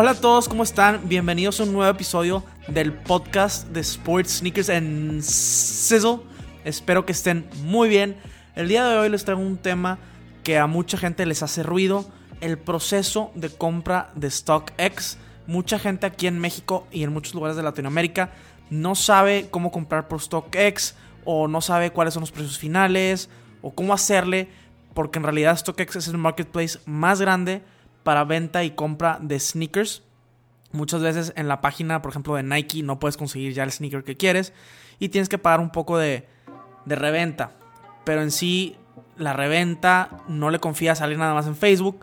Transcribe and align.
Hola 0.00 0.12
a 0.12 0.14
todos, 0.14 0.48
¿cómo 0.48 0.62
están? 0.62 1.08
Bienvenidos 1.08 1.58
a 1.58 1.64
un 1.64 1.72
nuevo 1.72 1.90
episodio 1.90 2.44
del 2.68 2.92
podcast 2.92 3.66
de 3.70 3.80
Sports 3.80 4.38
Sneakers 4.38 4.70
and 4.70 5.22
Sizzle. 5.22 6.20
Espero 6.64 7.04
que 7.04 7.10
estén 7.10 7.48
muy 7.64 7.88
bien. 7.88 8.16
El 8.54 8.68
día 8.68 8.86
de 8.86 8.96
hoy 8.96 9.08
les 9.08 9.24
traigo 9.24 9.42
un 9.42 9.56
tema 9.56 9.98
que 10.44 10.56
a 10.56 10.68
mucha 10.68 10.98
gente 10.98 11.26
les 11.26 11.42
hace 11.42 11.64
ruido, 11.64 12.08
el 12.40 12.58
proceso 12.58 13.32
de 13.34 13.50
compra 13.50 14.12
de 14.14 14.30
StockX. 14.30 15.18
Mucha 15.48 15.80
gente 15.80 16.06
aquí 16.06 16.28
en 16.28 16.38
México 16.38 16.86
y 16.92 17.02
en 17.02 17.12
muchos 17.12 17.34
lugares 17.34 17.56
de 17.56 17.64
Latinoamérica 17.64 18.30
no 18.70 18.94
sabe 18.94 19.48
cómo 19.50 19.72
comprar 19.72 20.06
por 20.06 20.20
StockX 20.20 20.94
o 21.24 21.48
no 21.48 21.60
sabe 21.60 21.90
cuáles 21.90 22.14
son 22.14 22.20
los 22.20 22.30
precios 22.30 22.56
finales 22.56 23.30
o 23.62 23.72
cómo 23.72 23.92
hacerle, 23.92 24.48
porque 24.94 25.18
en 25.18 25.24
realidad 25.24 25.58
StockX 25.58 25.96
es 25.96 26.06
el 26.06 26.18
marketplace 26.18 26.78
más 26.86 27.20
grande 27.20 27.62
para 28.08 28.24
venta 28.24 28.64
y 28.64 28.70
compra 28.70 29.18
de 29.20 29.38
sneakers. 29.38 30.02
Muchas 30.72 31.02
veces 31.02 31.34
en 31.36 31.46
la 31.46 31.60
página, 31.60 32.00
por 32.00 32.10
ejemplo, 32.10 32.36
de 32.36 32.42
Nike 32.42 32.82
no 32.82 32.98
puedes 32.98 33.18
conseguir 33.18 33.52
ya 33.52 33.64
el 33.64 33.70
sneaker 33.70 34.02
que 34.02 34.16
quieres 34.16 34.54
y 34.98 35.10
tienes 35.10 35.28
que 35.28 35.36
pagar 35.36 35.60
un 35.60 35.68
poco 35.68 35.98
de, 35.98 36.26
de 36.86 36.96
reventa. 36.96 37.52
Pero 38.04 38.22
en 38.22 38.30
sí, 38.30 38.78
la 39.18 39.34
reventa 39.34 40.08
no 40.26 40.48
le 40.48 40.58
confía 40.58 40.94
salir 40.94 41.18
nada 41.18 41.34
más 41.34 41.46
en 41.48 41.54
Facebook 41.54 42.02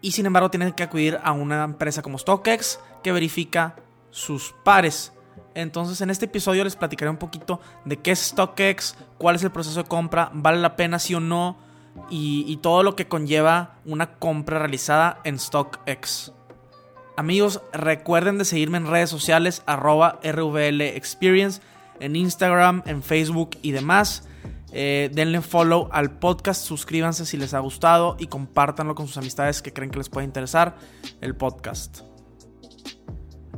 y 0.00 0.10
sin 0.10 0.26
embargo 0.26 0.50
tienes 0.50 0.72
que 0.74 0.82
acudir 0.82 1.20
a 1.22 1.30
una 1.30 1.62
empresa 1.62 2.02
como 2.02 2.18
StockX 2.18 2.80
que 3.04 3.12
verifica 3.12 3.76
sus 4.10 4.56
pares. 4.64 5.12
Entonces 5.54 6.00
en 6.00 6.10
este 6.10 6.24
episodio 6.24 6.64
les 6.64 6.74
platicaré 6.74 7.12
un 7.12 7.16
poquito 7.16 7.60
de 7.84 7.96
qué 7.96 8.10
es 8.10 8.18
StockX, 8.18 8.96
cuál 9.18 9.36
es 9.36 9.44
el 9.44 9.52
proceso 9.52 9.84
de 9.84 9.88
compra, 9.88 10.32
vale 10.34 10.58
la 10.58 10.74
pena 10.74 10.98
sí 10.98 11.14
o 11.14 11.20
no, 11.20 11.58
y, 12.10 12.56
todo 12.62 12.82
lo 12.82 12.96
que 12.96 13.08
conlleva 13.08 13.78
una 13.84 14.18
compra 14.18 14.58
realizada 14.58 15.20
en 15.24 15.38
StockX. 15.38 16.32
Amigos, 17.16 17.60
recuerden 17.72 18.38
de 18.38 18.44
seguirme 18.44 18.78
en 18.78 18.86
redes 18.86 19.10
sociales 19.10 19.62
arroba 19.66 20.20
en 20.22 22.16
Instagram, 22.16 22.82
en 22.86 23.02
Facebook 23.02 23.50
y 23.62 23.72
demás. 23.72 24.28
Eh, 24.70 25.10
denle 25.12 25.40
follow 25.40 25.88
al 25.92 26.18
podcast, 26.18 26.62
suscríbanse 26.64 27.24
si 27.24 27.36
les 27.38 27.54
ha 27.54 27.58
gustado 27.58 28.16
y 28.18 28.26
compártanlo 28.26 28.94
con 28.94 29.06
sus 29.06 29.16
amistades 29.16 29.62
que 29.62 29.72
creen 29.72 29.90
que 29.90 29.98
les 29.98 30.08
puede 30.08 30.26
interesar 30.26 30.76
el 31.20 31.34
podcast. 31.34 32.00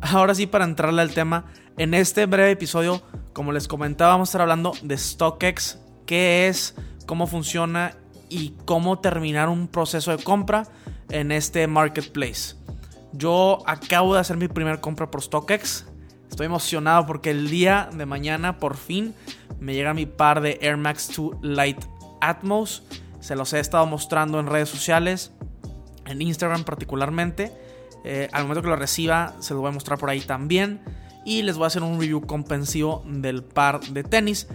Ahora 0.01 0.35
sí, 0.35 0.47
para 0.47 0.65
entrarle 0.65 1.03
al 1.03 1.13
tema, 1.13 1.47
en 1.77 1.95
este 1.95 2.27
breve 2.27 2.53
episodio, 2.53 3.03
como 3.33 3.53
les 3.53 3.69
comentaba, 3.69 4.13
vamos 4.13 4.29
a 4.29 4.31
estar 4.31 4.41
hablando 4.43 4.73
de 4.83 4.97
StockX, 4.97 5.79
qué 6.07 6.49
es, 6.49 6.75
cómo 7.07 7.27
funciona 7.27 7.97
y 8.31 8.55
cómo 8.65 9.01
terminar 9.01 9.49
un 9.49 9.69
proceso 9.69 10.17
de 10.17 10.23
compra 10.23 10.67
en 11.11 11.33
este 11.33 11.67
marketplace. 11.67 12.55
Yo 13.13 13.59
acabo 13.67 14.15
de 14.15 14.21
hacer 14.21 14.37
mi 14.37 14.49
primera 14.49 14.81
compra 14.81 15.11
por 15.11 15.21
StockX. 15.21 15.87
Estoy 16.31 16.47
emocionado 16.47 17.07
porque 17.07 17.31
el 17.31 17.51
día 17.51 17.91
de 17.93 18.07
mañana 18.07 18.59
por 18.59 18.77
fin 18.77 19.15
me 19.59 19.75
llega 19.75 19.93
mi 19.93 20.07
par 20.07 20.41
de 20.41 20.59
Air 20.63 20.77
Max 20.77 21.11
2 21.15 21.39
Light 21.43 21.85
Atmos. 22.21 22.85
Se 23.19 23.35
los 23.35 23.53
he 23.53 23.59
estado 23.59 23.85
mostrando 23.87 24.39
en 24.39 24.47
redes 24.47 24.69
sociales, 24.69 25.33
en 26.07 26.23
Instagram 26.23 26.65
particularmente. 26.65 27.53
Eh, 28.05 28.29
al 28.33 28.45
momento 28.45 28.63
que 28.63 28.69
lo 28.69 28.77
reciba 28.77 29.35
se 29.41 29.53
los 29.53 29.61
voy 29.61 29.71
a 29.71 29.73
mostrar 29.75 29.99
por 29.99 30.09
ahí 30.09 30.21
también. 30.21 30.81
Y 31.25 31.43
les 31.43 31.57
voy 31.57 31.65
a 31.65 31.67
hacer 31.67 31.83
un 31.83 32.01
review 32.01 32.23
comprensivo 32.23 33.03
del 33.07 33.43
par 33.43 33.81
de 33.81 34.05
tenis. 34.05 34.47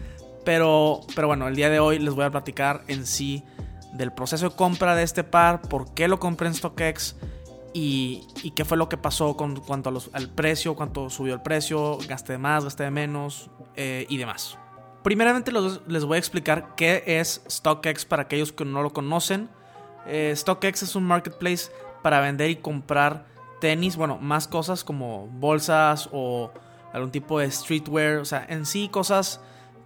Pero, 0.45 1.01
pero 1.13 1.27
bueno, 1.27 1.47
el 1.47 1.55
día 1.55 1.69
de 1.69 1.79
hoy 1.79 1.99
les 1.99 2.13
voy 2.13 2.23
a 2.23 2.31
platicar 2.31 2.83
en 2.87 3.05
sí 3.05 3.43
del 3.95 4.11
proceso 4.11 4.49
de 4.49 4.55
compra 4.55 4.95
de 4.95 5.03
este 5.03 5.23
par, 5.23 5.61
por 5.61 5.93
qué 5.93 6.07
lo 6.07 6.19
compré 6.19 6.47
en 6.47 6.53
StockX 6.53 7.15
y, 7.73 8.51
qué 8.55 8.63
fue 8.63 8.77
lo 8.77 8.87
que 8.87 8.97
pasó 8.97 9.35
con 9.35 9.57
cuanto 9.57 9.91
al 10.13 10.29
precio, 10.29 10.75
cuánto 10.75 11.09
subió 11.09 11.33
el 11.33 11.41
precio, 11.41 11.97
gasté 12.07 12.37
más, 12.37 12.63
gasté 12.63 12.89
menos 12.89 13.49
eh, 13.75 14.05
y 14.07 14.17
demás. 14.17 14.57
Primeramente 15.03 15.51
les 15.51 16.05
voy 16.05 16.15
a 16.15 16.19
explicar 16.19 16.73
qué 16.75 17.03
es 17.05 17.41
StockX 17.49 18.05
para 18.05 18.23
aquellos 18.23 18.51
que 18.51 18.65
no 18.65 18.81
lo 18.81 18.91
conocen. 18.91 19.49
Eh, 20.07 20.33
StockX 20.35 20.83
es 20.83 20.95
un 20.95 21.03
marketplace 21.03 21.69
para 22.01 22.21
vender 22.21 22.49
y 22.49 22.55
comprar 22.55 23.25
tenis, 23.59 23.97
bueno, 23.97 24.17
más 24.17 24.47
cosas 24.47 24.83
como 24.83 25.27
bolsas 25.27 26.09
o 26.11 26.51
algún 26.93 27.11
tipo 27.11 27.39
de 27.39 27.51
streetwear, 27.51 28.17
o 28.17 28.25
sea, 28.25 28.45
en 28.47 28.65
sí 28.65 28.87
cosas 28.87 29.41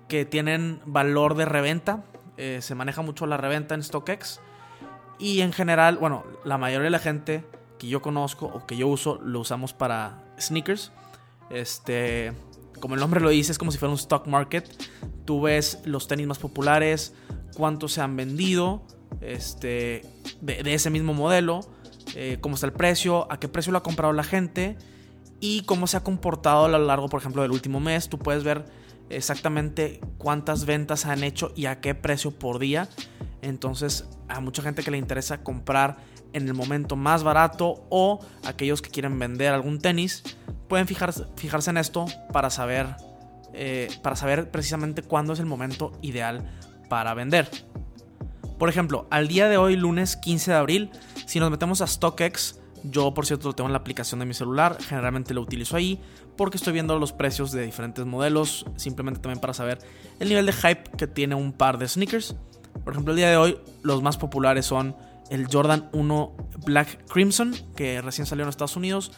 que 0.07 0.25
tienen 0.25 0.81
valor 0.85 1.35
de 1.35 1.45
reventa, 1.45 2.03
eh, 2.39 2.61
se 2.61 2.73
maneja 2.73 3.01
mucho 3.01 3.27
la 3.27 3.35
reventa 3.35 3.75
en 3.75 3.83
StockX. 3.83 4.39
Y 5.19 5.41
en 5.41 5.51
general, 5.51 5.97
bueno, 5.97 6.23
la 6.45 6.57
mayoría 6.57 6.85
de 6.85 6.89
la 6.89 6.99
gente 6.99 7.43
que 7.77 7.87
yo 7.87 8.01
conozco 8.01 8.45
o 8.45 8.65
que 8.65 8.77
yo 8.77 8.87
uso 8.87 9.19
lo 9.21 9.41
usamos 9.41 9.73
para 9.73 10.23
sneakers. 10.39 10.93
Este, 11.49 12.31
como 12.79 12.95
el 12.95 13.01
nombre 13.01 13.19
lo 13.19 13.27
dice, 13.27 13.51
es 13.51 13.57
como 13.57 13.73
si 13.73 13.77
fuera 13.77 13.91
un 13.91 13.99
stock 13.99 14.25
market. 14.27 14.69
Tú 15.25 15.41
ves 15.41 15.81
los 15.83 16.07
tenis 16.07 16.27
más 16.27 16.37
populares, 16.37 17.13
cuántos 17.55 17.91
se 17.91 18.01
han 18.01 18.15
vendido, 18.15 18.83
este, 19.19 20.05
de, 20.39 20.73
ese 20.73 20.89
mismo 20.89 21.13
modelo, 21.13 21.59
eh, 22.15 22.37
cómo 22.39 22.55
está 22.55 22.67
el 22.67 22.73
precio, 22.73 23.29
a 23.29 23.37
qué 23.37 23.49
precio 23.49 23.73
lo 23.73 23.79
ha 23.79 23.83
comprado 23.83 24.13
la 24.13 24.23
gente 24.23 24.77
y 25.41 25.63
cómo 25.63 25.87
se 25.87 25.97
ha 25.97 26.03
comportado 26.05 26.65
a 26.65 26.69
lo 26.69 26.79
largo, 26.79 27.09
por 27.09 27.19
ejemplo, 27.19 27.41
del 27.41 27.51
último 27.51 27.81
mes. 27.81 28.07
Tú 28.07 28.17
puedes 28.17 28.45
ver 28.45 28.63
exactamente 29.09 29.99
cuántas 30.17 30.65
ventas 30.65 31.05
han 31.05 31.23
hecho 31.23 31.51
y 31.55 31.65
a 31.65 31.81
qué 31.81 31.95
precio 31.95 32.31
por 32.31 32.59
día. 32.59 32.87
Entonces, 33.41 34.07
a 34.27 34.39
mucha 34.39 34.61
gente 34.61 34.83
que 34.83 34.91
le 34.91 34.97
interesa 34.97 35.43
comprar 35.43 35.97
en 36.33 36.47
el 36.47 36.53
momento 36.53 36.95
más 36.95 37.23
barato 37.23 37.85
o 37.89 38.19
aquellos 38.45 38.81
que 38.81 38.89
quieren 38.89 39.17
vender 39.17 39.53
algún 39.53 39.79
tenis, 39.79 40.23
pueden 40.67 40.87
fijarse, 40.87 41.25
fijarse 41.35 41.71
en 41.71 41.77
esto 41.77 42.05
para 42.31 42.49
saber, 42.49 42.87
eh, 43.53 43.89
para 44.03 44.15
saber 44.15 44.51
precisamente 44.51 45.01
cuándo 45.01 45.33
es 45.33 45.39
el 45.39 45.45
momento 45.45 45.91
ideal 46.01 46.49
para 46.89 47.13
vender. 47.13 47.49
Por 48.57 48.69
ejemplo, 48.69 49.07
al 49.09 49.27
día 49.27 49.47
de 49.47 49.57
hoy, 49.57 49.75
lunes 49.75 50.17
15 50.17 50.51
de 50.51 50.57
abril, 50.57 50.91
si 51.25 51.39
nos 51.39 51.49
metemos 51.49 51.81
a 51.81 51.87
StockX, 51.87 52.58
yo, 52.83 53.13
por 53.13 53.25
cierto, 53.25 53.49
lo 53.49 53.53
tengo 53.53 53.67
en 53.67 53.73
la 53.73 53.79
aplicación 53.79 54.19
de 54.19 54.25
mi 54.25 54.33
celular, 54.33 54.77
generalmente 54.81 55.33
lo 55.33 55.41
utilizo 55.41 55.75
ahí 55.75 55.99
porque 56.37 56.57
estoy 56.57 56.71
viendo 56.71 56.97
los 56.97 57.11
precios 57.11 57.51
de 57.51 57.63
diferentes 57.63 58.05
modelos, 58.05 58.65
simplemente 58.77 59.19
también 59.19 59.41
para 59.41 59.53
saber 59.53 59.79
el 60.19 60.29
nivel 60.29 60.45
de 60.45 60.53
hype 60.53 60.89
que 60.97 61.05
tiene 61.05 61.35
un 61.35 61.51
par 61.51 61.77
de 61.77 61.87
sneakers. 61.87 62.35
Por 62.83 62.93
ejemplo, 62.93 63.11
el 63.11 63.17
día 63.17 63.29
de 63.29 63.35
hoy 63.37 63.59
los 63.83 64.01
más 64.01 64.17
populares 64.17 64.65
son 64.65 64.95
el 65.29 65.47
Jordan 65.51 65.89
1 65.91 66.33
Black 66.65 67.05
Crimson, 67.11 67.53
que 67.75 68.01
recién 68.01 68.25
salió 68.25 68.43
en 68.43 68.49
Estados 68.49 68.77
Unidos. 68.77 69.11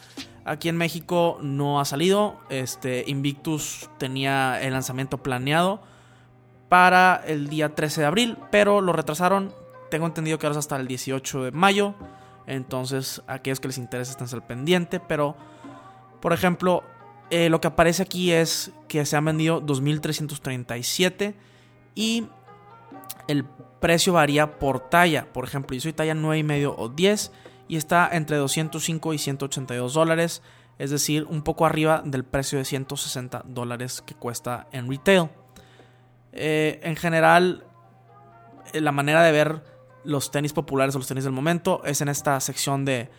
Aquí 0.44 0.68
en 0.68 0.76
México 0.76 1.38
no 1.40 1.80
ha 1.80 1.84
salido. 1.84 2.40
Este 2.50 3.04
Invictus 3.06 3.88
tenía 3.98 4.60
el 4.60 4.72
lanzamiento 4.72 5.22
planeado 5.22 5.80
para 6.68 7.22
el 7.26 7.48
día 7.48 7.74
13 7.74 8.00
de 8.00 8.06
abril, 8.06 8.38
pero 8.50 8.80
lo 8.80 8.92
retrasaron. 8.92 9.54
Tengo 9.90 10.06
entendido 10.06 10.38
que 10.38 10.46
ahora 10.46 10.58
es 10.58 10.64
hasta 10.64 10.76
el 10.76 10.88
18 10.88 11.44
de 11.44 11.52
mayo. 11.52 11.94
Entonces, 12.46 13.22
aquellos 13.26 13.60
que 13.60 13.68
les 13.68 13.78
interesa 13.78 14.12
están 14.12 14.28
al 14.32 14.46
pendiente. 14.46 15.00
Pero, 15.00 15.36
por 16.20 16.32
ejemplo, 16.32 16.82
eh, 17.30 17.48
lo 17.48 17.60
que 17.60 17.68
aparece 17.68 18.02
aquí 18.02 18.32
es 18.32 18.72
que 18.88 19.06
se 19.06 19.16
han 19.16 19.24
vendido 19.24 19.62
2.337 19.62 21.34
y 21.94 22.26
el 23.28 23.44
precio 23.80 24.12
varía 24.12 24.58
por 24.58 24.90
talla. 24.90 25.32
Por 25.32 25.44
ejemplo, 25.44 25.74
yo 25.74 25.80
soy 25.80 25.92
talla 25.92 26.14
9,5 26.14 26.74
o 26.76 26.88
10 26.88 27.32
y 27.68 27.76
está 27.76 28.08
entre 28.12 28.36
205 28.36 29.14
y 29.14 29.18
182 29.18 29.94
dólares. 29.94 30.42
Es 30.78 30.90
decir, 30.90 31.24
un 31.28 31.42
poco 31.42 31.64
arriba 31.64 32.02
del 32.04 32.24
precio 32.24 32.58
de 32.58 32.64
160 32.64 33.44
dólares 33.46 34.02
que 34.02 34.14
cuesta 34.14 34.66
en 34.72 34.90
retail. 34.90 35.30
Eh, 36.32 36.80
en 36.82 36.96
general, 36.96 37.64
eh, 38.72 38.80
la 38.80 38.92
manera 38.92 39.22
de 39.22 39.32
ver 39.32 39.71
los 40.04 40.30
tenis 40.30 40.52
populares 40.52 40.94
o 40.94 40.98
los 40.98 41.06
tenis 41.06 41.24
del 41.24 41.32
momento 41.32 41.82
es 41.84 42.00
en 42.00 42.08
esta 42.08 42.38
sección 42.40 42.84
de, 42.84 43.10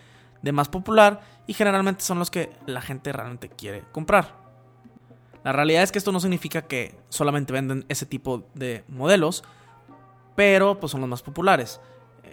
más 0.52 0.68
popular 0.68 1.22
y 1.48 1.54
generalmente 1.54 2.04
son 2.04 2.20
los 2.20 2.30
que 2.30 2.52
la 2.66 2.82
gente 2.82 3.12
realmente 3.14 3.50
quiere 3.50 3.84
comprar. 3.92 4.36
La 5.44 5.52
realidad 5.52 5.84
es 5.84 5.92
que 5.92 5.98
esto 5.98 6.12
no 6.12 6.20
significa 6.20 6.64
que 6.64 6.98
solamente 7.10 7.54
venden 7.54 7.86
ese 7.90 8.06
tipo 8.06 8.48
de 8.54 8.84
modelos, 8.88 9.44
pero 10.36 10.80
pues 10.80 10.92
son 10.92 11.02
los 11.02 11.10
más 11.10 11.22
populares. 11.22 11.80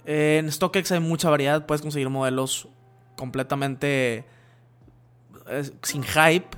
En 0.05 0.51
StockX 0.51 0.93
hay 0.93 1.01
mucha 1.01 1.31
variedad, 1.31 1.67
puedes 1.67 1.83
conseguir 1.83 2.09
modelos 2.09 2.69
completamente 3.17 4.25
sin 5.83 6.03
hype, 6.03 6.49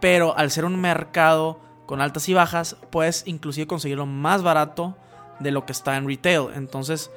pero 0.00 0.36
al 0.36 0.50
ser 0.50 0.64
un 0.64 0.80
mercado 0.80 1.60
con 1.86 2.00
altas 2.00 2.28
y 2.28 2.34
bajas, 2.34 2.76
puedes 2.90 3.26
inclusive 3.26 3.66
conseguirlo 3.66 4.06
más 4.06 4.42
barato 4.42 4.96
de 5.40 5.50
lo 5.50 5.66
que 5.66 5.72
está 5.72 5.96
en 5.96 6.06
retail. 6.06 6.48
Entonces, 6.54 7.10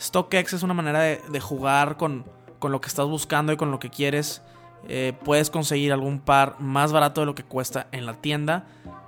StockX 0.00 0.52
es 0.52 0.62
una 0.62 0.74
manera 0.74 1.00
de, 1.00 1.40
jugar 1.40 1.96
con, 1.96 2.24
con, 2.58 2.72
lo 2.72 2.80
que 2.80 2.88
estás 2.88 3.06
buscando 3.06 3.52
y 3.52 3.56
con 3.56 3.70
lo 3.70 3.78
que 3.78 3.90
quieres. 3.90 4.42
Eh, 4.86 5.12
puedes 5.24 5.50
conseguir 5.50 5.92
algún 5.92 6.20
par 6.20 6.60
más 6.60 6.92
barato 6.92 7.20
de 7.20 7.26
lo 7.26 7.34
que 7.34 7.44
cuesta 7.44 7.88
en 7.92 8.06
la 8.06 8.14
tienda. 8.14 8.66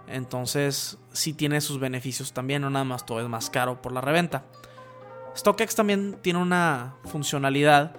Entonces, 0.09 0.99
sí 1.13 1.33
tiene 1.33 1.61
sus 1.61 1.79
beneficios 1.79 2.33
también, 2.33 2.63
no 2.63 2.71
nada 2.71 2.85
más 2.85 3.07
todo 3.07 3.21
es 3.21 3.29
más 3.29 3.51
caro 3.51 3.81
por 3.81 3.93
la 3.93 4.01
reventa. 4.01 4.45
StockX 5.37 5.75
también 5.77 6.17
tiene 6.23 6.41
una 6.41 6.95
funcionalidad 7.05 7.95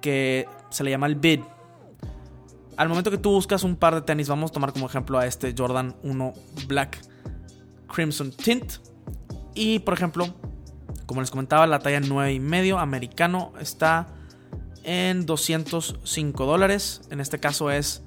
que 0.00 0.48
se 0.70 0.82
le 0.84 0.90
llama 0.90 1.06
el 1.06 1.14
bid. 1.14 1.40
Al 2.76 2.88
momento 2.88 3.10
que 3.10 3.18
tú 3.18 3.30
buscas 3.30 3.62
un 3.62 3.76
par 3.76 3.94
de 3.94 4.02
tenis, 4.02 4.28
vamos 4.28 4.50
a 4.50 4.54
tomar 4.54 4.72
como 4.72 4.86
ejemplo 4.86 5.18
a 5.18 5.26
este 5.26 5.54
Jordan 5.56 5.94
1 6.02 6.32
Black 6.66 6.98
Crimson 7.92 8.32
Tint. 8.32 8.74
Y 9.56 9.78
por 9.80 9.94
ejemplo, 9.94 10.26
como 11.06 11.22
les 11.22 11.30
comentaba, 11.30 11.66
la 11.66 11.78
talla 11.78 11.98
9 12.00 12.34
y 12.34 12.40
medio 12.40 12.78
americano 12.78 13.54
está 13.58 14.06
en 14.84 15.24
205 15.24 16.44
dólares. 16.44 17.00
En 17.10 17.20
este 17.20 17.40
caso 17.40 17.70
es 17.70 18.02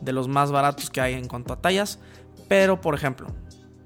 de 0.00 0.12
los 0.12 0.28
más 0.28 0.50
baratos 0.50 0.88
que 0.88 1.02
hay 1.02 1.12
en 1.12 1.28
cuanto 1.28 1.52
a 1.52 1.60
tallas. 1.60 2.00
Pero 2.48 2.80
por 2.80 2.94
ejemplo, 2.94 3.28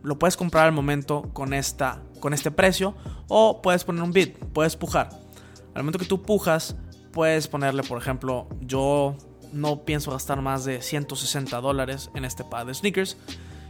lo 0.04 0.18
puedes 0.18 0.36
comprar 0.36 0.66
al 0.66 0.72
momento 0.72 1.30
con, 1.32 1.52
esta, 1.52 2.00
con 2.20 2.32
este 2.32 2.52
precio 2.52 2.94
o 3.28 3.60
puedes 3.62 3.82
poner 3.82 4.04
un 4.04 4.12
bid, 4.12 4.36
puedes 4.52 4.76
pujar. 4.76 5.10
Al 5.74 5.82
momento 5.82 5.98
que 5.98 6.04
tú 6.04 6.22
pujas, 6.22 6.76
puedes 7.12 7.48
ponerle, 7.48 7.82
por 7.82 7.98
ejemplo, 7.98 8.48
yo 8.60 9.16
no 9.52 9.84
pienso 9.84 10.12
gastar 10.12 10.40
más 10.40 10.64
de 10.64 10.82
160 10.82 11.60
dólares 11.60 12.10
en 12.14 12.24
este 12.24 12.44
par 12.44 12.64
de 12.66 12.74
sneakers 12.74 13.16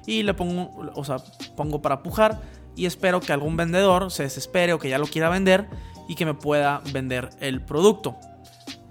y 0.06 0.22
le 0.22 0.34
pongo, 0.34 0.92
o 0.94 1.04
sea, 1.04 1.16
pongo 1.56 1.80
para 1.80 2.02
pujar 2.02 2.40
y 2.78 2.86
espero 2.86 3.20
que 3.20 3.32
algún 3.32 3.56
vendedor 3.56 4.12
se 4.12 4.22
desespere 4.22 4.72
o 4.72 4.78
que 4.78 4.88
ya 4.88 4.98
lo 4.98 5.06
quiera 5.08 5.28
vender 5.28 5.66
y 6.06 6.14
que 6.14 6.24
me 6.24 6.34
pueda 6.34 6.80
vender 6.92 7.30
el 7.40 7.60
producto. 7.60 8.16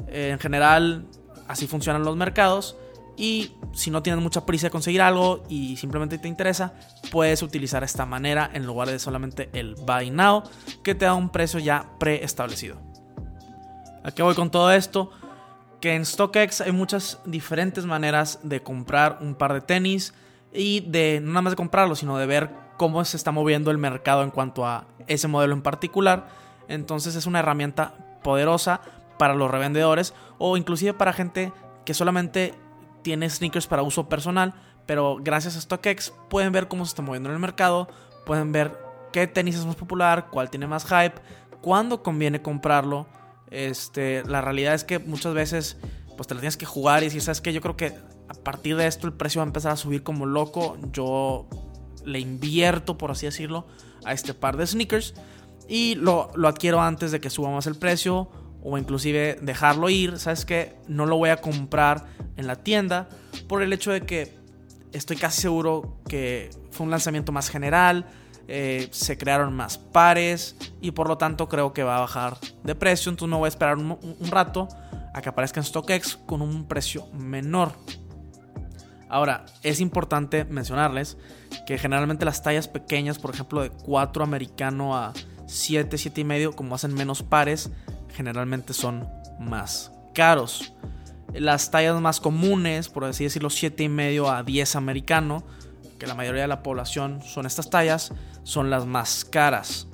En 0.08 0.40
general, 0.40 1.06
así 1.48 1.68
funcionan 1.68 2.04
los 2.04 2.18
mercados 2.18 2.76
y 3.16 3.54
si 3.72 3.90
no 3.90 4.04
tienes 4.04 4.22
mucha 4.22 4.46
prisa 4.46 4.68
de 4.68 4.72
conseguir 4.72 5.02
algo 5.02 5.46
y 5.48 5.78
simplemente 5.78 6.18
te 6.18 6.28
interesa, 6.28 6.74
puedes 7.12 7.42
utilizar 7.42 7.82
esta 7.86 8.06
manera 8.06 8.50
en 8.54 8.66
lugar 8.66 8.90
de 8.90 9.00
solamente 9.00 9.50
el 9.54 9.76
buy 9.76 10.12
now 10.12 10.44
que 10.84 10.94
te 10.94 11.06
da 11.06 11.14
un 11.14 11.30
precio 11.30 11.58
ya 11.60 11.90
preestablecido. 11.98 12.82
¿A 14.04 14.12
qué 14.12 14.22
voy 14.22 14.36
con 14.36 14.52
todo 14.52 14.70
esto? 14.74 15.12
Que 15.80 15.96
en 15.96 16.06
StockX 16.06 16.60
hay 16.60 16.74
muchas 16.74 17.20
diferentes 17.26 17.86
maneras 17.86 18.40
de 18.44 18.62
comprar 18.62 19.20
un 19.22 19.34
par 19.34 19.54
de 19.54 19.62
tenis 19.62 20.14
y 20.54 20.82
de 20.82 21.22
no 21.22 21.30
nada 21.30 21.42
más 21.44 21.54
de 21.54 21.58
comprarlo, 21.58 21.96
sino 21.96 22.18
de 22.18 22.26
ver 22.26 22.67
cómo 22.78 23.04
se 23.06 23.18
está 23.18 23.32
moviendo 23.32 23.72
el 23.72 23.78
mercado 23.78 24.24
en 24.24 24.32
cuanto 24.32 24.66
a 24.66 24.86
ese 25.08 25.28
modelo 25.28 25.54
en 25.54 25.62
particular. 25.62 26.28
Entonces 26.68 27.16
es 27.16 27.26
una 27.26 27.40
herramienta 27.40 28.20
poderosa 28.24 28.82
para 29.18 29.36
los 29.36 29.50
revendedores 29.50 30.14
o 30.38 30.58
inclusive 30.58 30.94
para 30.94 31.14
gente 31.14 31.52
que 31.86 31.94
solamente 31.94 32.54
tiene 33.02 33.30
sneakers 33.30 33.68
para 33.68 33.84
uso 33.84 34.10
personal, 34.10 34.54
pero 34.86 35.18
gracias 35.22 35.56
a 35.56 35.62
StockX 35.62 36.14
pueden 36.30 36.52
ver 36.52 36.68
cómo 36.68 36.86
se 36.86 36.90
está 36.90 37.02
moviendo 37.02 37.30
en 37.30 37.36
el 37.36 37.42
mercado, 37.42 37.88
pueden 38.26 38.52
ver 38.52 38.78
qué 39.12 39.28
tenis 39.28 39.56
es 39.56 39.66
más 39.66 39.76
popular, 39.76 40.28
cuál 40.30 40.50
tiene 40.50 40.68
más 40.68 40.86
hype, 40.86 41.16
cuándo 41.62 42.04
conviene 42.04 42.42
comprarlo. 42.42 43.08
Este, 43.50 44.24
la 44.26 44.42
realidad 44.42 44.74
es 44.74 44.84
que 44.84 45.00
muchas 45.00 45.34
veces 45.34 45.78
pues 46.18 46.28
te 46.28 46.34
la 46.34 46.42
tienes 46.42 46.58
que 46.58 46.66
jugar 46.66 47.04
y 47.04 47.10
si 47.10 47.22
sabes 47.22 47.40
que 47.40 47.54
yo 47.54 47.62
creo 47.62 47.78
que 47.78 47.96
a 48.28 48.34
partir 48.34 48.76
de 48.76 48.88
esto 48.88 49.08
el 49.08 49.14
precio 49.14 49.40
va 49.40 49.46
a 49.46 49.48
empezar 49.48 49.72
a 49.72 49.78
subir 49.78 50.04
como 50.04 50.26
loco. 50.26 50.78
Yo 50.92 51.48
le 52.06 52.20
invierto, 52.20 52.98
por 52.98 53.12
así 53.12 53.26
decirlo, 53.26 53.68
a 54.06 54.14
este 54.14 54.34
par 54.34 54.58
de 54.58 54.68
sneakers 54.68 55.14
y 55.68 55.96
lo, 55.96 56.32
lo 56.36 56.48
adquiero 56.48 56.82
antes 56.82 57.12
de 57.12 57.20
que 57.20 57.30
suba 57.30 57.50
más 57.50 57.68
el 57.68 57.76
precio 57.76 58.30
o 58.64 58.78
inclusive 58.78 59.38
dejarlo 59.42 59.90
ir. 59.90 60.18
Sabes 60.20 60.46
que 60.46 60.76
no 60.88 61.06
lo 61.06 61.18
voy 61.18 61.30
a 61.30 61.38
comprar 61.38 62.06
en 62.36 62.48
la 62.48 62.56
tienda 62.56 63.10
por 63.48 63.62
el 63.62 63.74
hecho 63.74 63.92
de 63.92 64.02
que 64.02 64.38
estoy 64.92 65.18
casi 65.18 65.42
seguro 65.42 65.98
que 66.08 66.50
fue 66.72 66.86
un 66.86 66.92
lanzamiento 66.92 67.32
más 67.32 67.50
general. 67.50 68.06
Eh, 68.50 68.88
se 68.92 69.18
crearon 69.18 69.54
más 69.54 69.78
pares 69.78 70.56
y 70.80 70.92
por 70.92 71.10
lo 71.10 71.18
tanto 71.18 71.50
creo 71.50 71.74
que 71.74 71.84
va 71.84 71.98
a 71.98 72.00
bajar 72.02 72.38
de 72.64 72.76
precio. 72.76 73.10
Entonces 73.10 73.30
no 73.30 73.40
voy 73.40 73.48
a 73.48 73.50
esperar 73.50 73.78
un, 73.78 73.92
un 73.92 74.32
rato 74.32 74.68
a 75.14 75.22
que 75.22 75.30
aparezca 75.30 75.60
en 75.60 75.66
StockX 75.66 76.18
con 76.26 76.42
un 76.42 76.68
precio 76.68 77.08
menor. 77.14 77.74
Ahora, 79.10 79.46
es 79.64 79.80
importante 79.80 80.44
mencionarles 80.46 81.18
que 81.66 81.78
generalmente 81.78 82.26
las 82.26 82.44
tallas 82.44 82.68
pequeñas, 82.68 83.20
por 83.20 83.34
ejemplo 83.34 83.62
de 83.62 83.70
4 83.70 84.24
americano 84.24 84.98
a 84.98 85.14
7, 85.46 85.98
7 85.98 86.22
y 86.22 86.24
medio, 86.24 86.54
como 86.54 86.76
hacen 86.76 86.94
menos 86.94 87.24
pares, 87.24 87.72
generalmente 88.14 88.74
son 88.74 89.08
más 89.40 89.92
caros. 90.14 90.74
Las 91.34 91.72
tallas 91.72 92.00
más 92.02 92.20
comunes, 92.20 92.90
por 92.90 93.06
así 93.06 93.24
decirlo, 93.24 93.50
7 93.50 93.84
y 93.84 93.90
medio 93.90 94.30
a 94.30 94.44
10 94.44 94.76
americano, 94.76 95.44
que 96.00 96.08
la 96.08 96.14
mayoría 96.14 96.42
de 96.42 96.48
la 96.48 96.64
población 96.64 97.22
son 97.22 97.46
estas 97.46 97.70
tallas, 97.70 98.14
son 98.44 98.70
las 98.70 98.86
más 98.86 99.24
caras. 99.24 99.88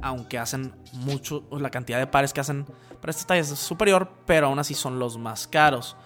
Aunque 0.00 0.38
hacen 0.38 0.74
mucho, 0.92 1.46
la 1.50 1.70
cantidad 1.70 1.98
de 1.98 2.06
pares 2.06 2.32
que 2.32 2.40
hacen 2.40 2.66
para 3.00 3.10
estas 3.10 3.26
tallas 3.26 3.50
es 3.50 3.58
superior, 3.58 4.10
pero 4.26 4.46
aún 4.46 4.58
así 4.58 4.74
son 4.74 4.98
los 4.98 5.18
más 5.18 5.46
caros 5.46 5.96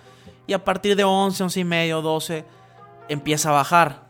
y 0.48 0.54
a 0.54 0.64
partir 0.64 0.96
de 0.96 1.04
11, 1.04 1.44
11 1.44 1.60
y 1.60 1.64
medio, 1.64 2.02
12 2.02 2.44
empieza 3.08 3.50
a 3.50 3.52
bajar. 3.52 4.08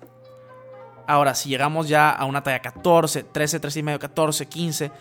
Ahora, 1.06 1.34
si 1.34 1.48
llegamos 1.48 1.88
ya 1.88 2.10
a 2.10 2.24
una 2.26 2.42
talla 2.44 2.60
14, 2.60 3.24
13, 3.24 3.58
13 3.60 3.80
y 3.80 3.82
medio, 3.82 3.98
14, 3.98 4.46
15, 4.46 4.92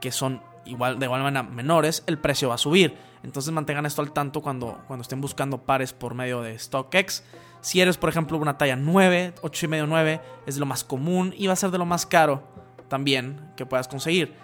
que 0.00 0.10
son 0.10 0.42
igual 0.64 0.98
de 0.98 1.04
igual 1.04 1.22
manera 1.22 1.42
menores, 1.42 2.02
el 2.06 2.18
precio 2.18 2.48
va 2.48 2.54
a 2.54 2.58
subir. 2.58 2.96
Entonces 3.22 3.52
mantengan 3.52 3.84
esto 3.84 4.00
al 4.00 4.12
tanto 4.12 4.40
cuando, 4.40 4.80
cuando 4.86 5.02
estén 5.02 5.20
buscando 5.20 5.58
pares 5.58 5.92
por 5.92 6.14
medio 6.14 6.40
de 6.40 6.58
StockX. 6.58 7.24
Si 7.60 7.80
eres, 7.80 7.98
por 7.98 8.08
ejemplo, 8.08 8.38
una 8.38 8.56
talla 8.56 8.76
9, 8.76 9.34
8 9.42 9.66
y 9.66 9.68
medio, 9.68 9.86
9, 9.86 10.20
es 10.46 10.54
de 10.54 10.60
lo 10.60 10.66
más 10.66 10.82
común 10.82 11.34
y 11.36 11.46
va 11.46 11.52
a 11.52 11.56
ser 11.56 11.70
de 11.72 11.78
lo 11.78 11.84
más 11.84 12.06
caro 12.06 12.42
también 12.88 13.52
que 13.54 13.66
puedas 13.66 13.86
conseguir. 13.86 14.34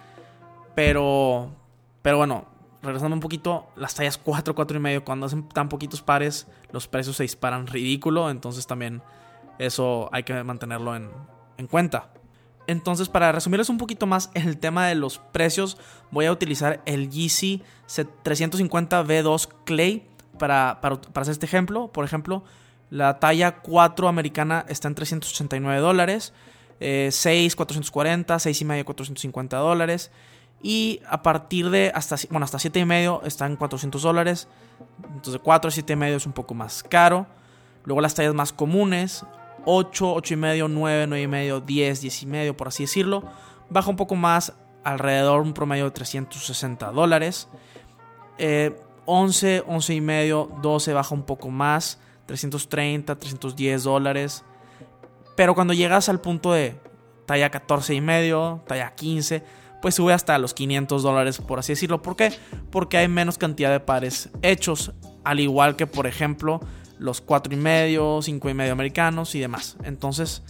Pero, 0.75 1.49
pero 2.03 2.17
bueno, 2.17 2.52
regresando 2.83 3.15
un 3.15 3.21
poquito, 3.21 3.67
las 3.77 3.95
tallas 3.95 4.17
4, 4.17 4.53
4 4.53 4.77
y 4.77 4.79
medio, 4.79 5.05
cuando 5.05 5.25
hacen 5.25 5.47
tan 5.47 5.69
poquitos 5.69 6.01
pares, 6.01 6.47
los 6.71 6.87
precios 6.87 7.15
se 7.15 7.23
disparan 7.23 7.65
ridículo. 7.65 8.29
Entonces 8.29 8.67
también 8.67 9.01
eso 9.57 10.09
hay 10.11 10.23
que 10.23 10.43
mantenerlo 10.43 10.95
en, 10.95 11.09
cuenta. 11.71 12.09
Entonces, 12.67 13.07
para 13.07 13.31
resumirles 13.31 13.69
un 13.69 13.77
poquito 13.77 14.05
más 14.05 14.29
el 14.33 14.57
tema 14.57 14.87
de 14.87 14.95
los 14.95 15.17
precios, 15.17 15.77
voy 16.11 16.25
a 16.25 16.31
utilizar 16.31 16.81
el 16.85 17.09
GC 17.09 17.61
350 18.21 19.03
V2 19.03 19.49
Clay 19.63 20.05
para, 20.37 20.81
para, 20.81 20.99
hacer 21.15 21.31
este 21.31 21.45
ejemplo. 21.45 21.87
Por 21.87 22.03
ejemplo, 22.03 22.43
la 22.89 23.19
talla 23.19 23.61
4 23.61 24.09
americana 24.09 24.65
está 24.67 24.89
en 24.89 24.95
389 24.95 25.79
dólares, 25.79 26.33
6 26.79 27.55
440, 27.55 28.39
6 28.39 28.61
y 28.61 28.65
medio 28.65 28.85
450 28.85 29.57
dólares. 29.57 30.11
Y 30.63 31.01
a 31.09 31.21
partir 31.21 31.69
de 31.69 31.91
hasta, 31.93 32.15
bueno, 32.29 32.45
hasta 32.45 32.57
7 32.57 32.79
y 32.79 32.85
medio 32.85 33.21
están 33.25 33.57
400 33.57 34.01
dólares. 34.01 34.47
Entonces 35.13 35.41
4 35.43 35.67
a 35.67 35.71
7 35.71 35.93
y 35.93 35.95
medio 35.97 36.15
es 36.15 36.25
un 36.25 36.31
poco 36.31 36.53
más 36.53 36.81
caro. 36.81 37.27
Luego 37.83 37.99
las 37.99 38.15
tallas 38.15 38.33
más 38.33 38.53
comunes, 38.53 39.25
8, 39.65 40.13
8 40.13 40.33
y 40.33 40.37
medio, 40.37 40.67
9, 40.69 41.05
9 41.07 41.21
y 41.21 41.27
medio, 41.27 41.59
10, 41.59 41.99
10 41.99 42.23
y 42.23 42.25
medio, 42.25 42.57
por 42.57 42.69
así 42.69 42.83
decirlo. 42.83 43.23
Baja 43.69 43.89
un 43.89 43.97
poco 43.97 44.15
más, 44.15 44.53
alrededor 44.85 45.41
un 45.41 45.53
promedio 45.53 45.83
de 45.83 45.91
360 45.91 46.91
dólares. 46.91 47.49
11, 49.05 49.63
11 49.67 49.93
y 49.93 50.01
medio, 50.01 50.49
12 50.61 50.93
baja 50.93 51.13
un 51.13 51.23
poco 51.23 51.49
más, 51.49 51.99
330, 52.25 53.15
310 53.17 53.83
dólares. 53.83 54.45
Pero 55.35 55.55
cuando 55.55 55.73
llegas 55.73 56.07
al 56.07 56.21
punto 56.21 56.53
de 56.53 56.79
talla 57.25 57.49
14 57.49 57.95
y 57.95 58.01
medio, 58.01 58.61
talla 58.65 58.95
15, 58.95 59.43
pues 59.83 59.95
sube 59.95 60.13
hasta 60.13 60.37
los 60.37 60.53
500 60.53 61.03
dólares, 61.03 61.39
por 61.39 61.59
así 61.59 61.73
decirlo. 61.73 62.01
¿Por 62.01 62.15
qué? 62.15 62.31
Porque 62.71 62.95
hay 62.95 63.09
menos 63.09 63.37
cantidad 63.37 63.69
de 63.69 63.81
pares 63.81 64.29
hechos, 64.41 64.93
al 65.25 65.41
igual 65.41 65.75
que, 65.75 65.87
por 65.87 66.07
ejemplo, 66.07 66.61
los 66.99 67.19
4 67.19 67.53
y 67.53 67.57
medio, 67.57 68.21
5 68.21 68.49
y 68.49 68.53
medio 68.53 68.71
americanos 68.71 69.35
y 69.35 69.41
demás. 69.41 69.75
Entonces, 69.83 70.41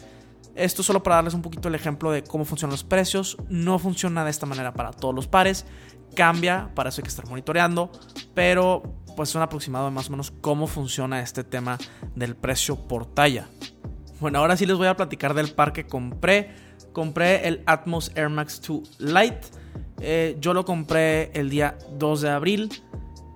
esto 0.54 0.84
solo 0.84 1.02
para 1.02 1.16
darles 1.16 1.34
un 1.34 1.42
poquito 1.42 1.68
el 1.68 1.74
ejemplo 1.74 2.12
de 2.12 2.24
cómo 2.24 2.46
funcionan 2.46 2.74
los 2.74 2.84
precios. 2.84 3.38
No 3.50 3.80
funciona 3.80 4.24
de 4.24 4.30
esta 4.30 4.46
manera 4.46 4.72
para 4.76 4.92
todos 4.92 5.16
los 5.16 5.26
pares. 5.26 5.66
Cambia, 6.16 6.70
para 6.76 6.90
eso 6.90 7.02
hay 7.02 7.04
que 7.04 7.10
estar 7.10 7.28
monitoreando. 7.28 7.92
Pero 8.36 8.84
pues 9.16 9.30
es 9.30 9.36
un 9.36 9.42
aproximado 9.42 9.86
de 9.86 9.92
más 9.92 10.10
o 10.10 10.12
menos 10.12 10.30
cómo 10.30 10.68
funciona 10.68 11.24
este 11.24 11.44
tema 11.44 11.80
del 12.14 12.36
precio 12.36 12.76
por 12.76 13.08
talla. 13.08 13.48
Bueno, 14.20 14.38
ahora 14.38 14.58
sí 14.58 14.68
les 14.68 14.78
voy 14.78 14.86
a 14.86 14.96
platicar 14.96 15.34
del 15.34 15.52
par 15.52 15.74
que 15.74 15.88
compré 15.88 16.63
compré 16.94 17.48
el 17.48 17.64
Atmos 17.66 18.12
Air 18.16 18.30
Max 18.30 18.62
2 18.66 19.00
Lite. 19.00 19.42
Eh, 20.00 20.38
yo 20.40 20.54
lo 20.54 20.66
compré 20.66 21.32
el 21.34 21.50
día 21.50 21.78
2 21.98 22.22
de 22.22 22.30
abril. 22.30 22.70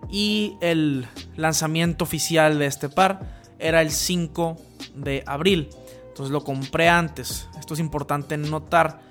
Y 0.10 0.58
el 0.62 1.06
lanzamiento 1.36 2.06
oficial 2.06 2.60
de 2.60 2.68
este 2.68 2.88
par 2.88 3.42
era 3.60 3.82
el 3.82 3.92
5 3.92 4.56
de 4.96 5.24
abril. 5.26 5.70
Entonces 6.08 6.32
lo 6.32 6.44
compré 6.44 6.88
antes. 6.88 7.50
Esto 7.60 7.74
es 7.74 7.80
importante 7.80 8.38
notar. 8.38 9.02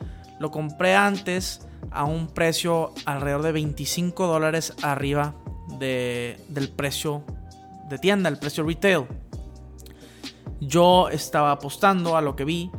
Lo 0.41 0.50
compré 0.50 0.95
antes 0.95 1.67
a 1.91 2.05
un 2.05 2.29
precio 2.29 2.93
alrededor 3.05 3.43
de 3.43 3.53
25 3.53 4.26
dólares 4.26 4.73
arriba 4.83 5.35
del 5.79 6.69
precio 6.75 7.25
de 7.88 7.99
tienda, 7.99 8.29
el 8.29 8.38
precio 8.38 8.65
retail. 8.65 9.07
Yo 10.61 11.09
estaba 11.09 11.53
apostando 11.53 12.17
a 12.17 12.21
lo 12.21 12.35
que 12.35 12.45
vi 12.45 12.71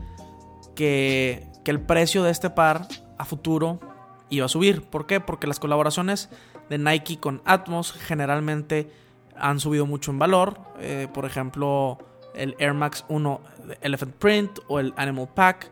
que, 0.76 1.46
que 1.68 1.72
el 1.72 1.82
precio 1.82 2.24
de 2.24 2.32
este 2.32 2.50
par 2.50 2.88
a 3.18 3.26
futuro 3.26 3.82
iba 4.30 4.46
a 4.46 4.48
subir. 4.48 4.84
¿Por 4.84 5.06
qué? 5.06 5.20
Porque 5.20 5.48
las 5.48 5.60
colaboraciones 5.60 6.30
de 6.70 6.78
Nike 6.78 7.20
con 7.20 7.42
Atmos 7.44 7.92
generalmente 7.92 8.90
han 9.36 9.60
subido 9.60 9.86
mucho 9.86 10.12
en 10.12 10.18
valor. 10.18 10.62
Eh, 10.80 11.10
por 11.14 11.26
ejemplo, 11.26 11.98
el 12.36 12.56
Air 12.58 12.74
Max 12.74 13.04
1 13.10 13.42
Elephant 13.82 14.16
Print 14.16 14.60
o 14.70 14.80
el 14.80 14.94
Animal 14.96 15.28
Pack. 15.36 15.70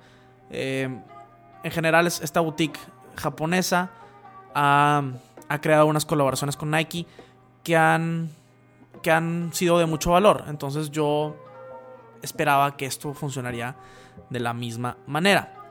Eh, 0.49 1.01
en 1.63 1.71
general, 1.71 2.07
esta 2.07 2.41
boutique 2.41 2.77
japonesa 3.15 3.89
ha, 4.53 5.01
ha, 5.47 5.61
creado 5.61 5.85
unas 5.85 6.03
colaboraciones 6.03 6.57
con 6.57 6.71
Nike 6.71 7.07
que 7.63 7.77
han, 7.77 8.31
que 9.01 9.11
han 9.11 9.53
sido 9.53 9.79
de 9.79 9.85
mucho 9.85 10.11
valor. 10.11 10.43
Entonces 10.49 10.91
yo 10.91 11.37
esperaba 12.21 12.75
que 12.75 12.85
esto 12.85 13.13
funcionaría 13.13 13.77
de 14.29 14.41
la 14.41 14.53
misma 14.53 14.97
manera. 15.07 15.61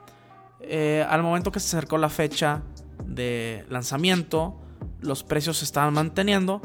Eh, 0.68 1.06
al 1.08 1.22
momento 1.22 1.52
que 1.52 1.60
se 1.60 1.76
acercó 1.76 1.98
la 1.98 2.08
fecha 2.08 2.62
de 3.06 3.64
lanzamiento, 3.68 4.60
los 5.00 5.22
precios 5.22 5.58
se 5.58 5.64
estaban 5.64 5.94
manteniendo, 5.94 6.60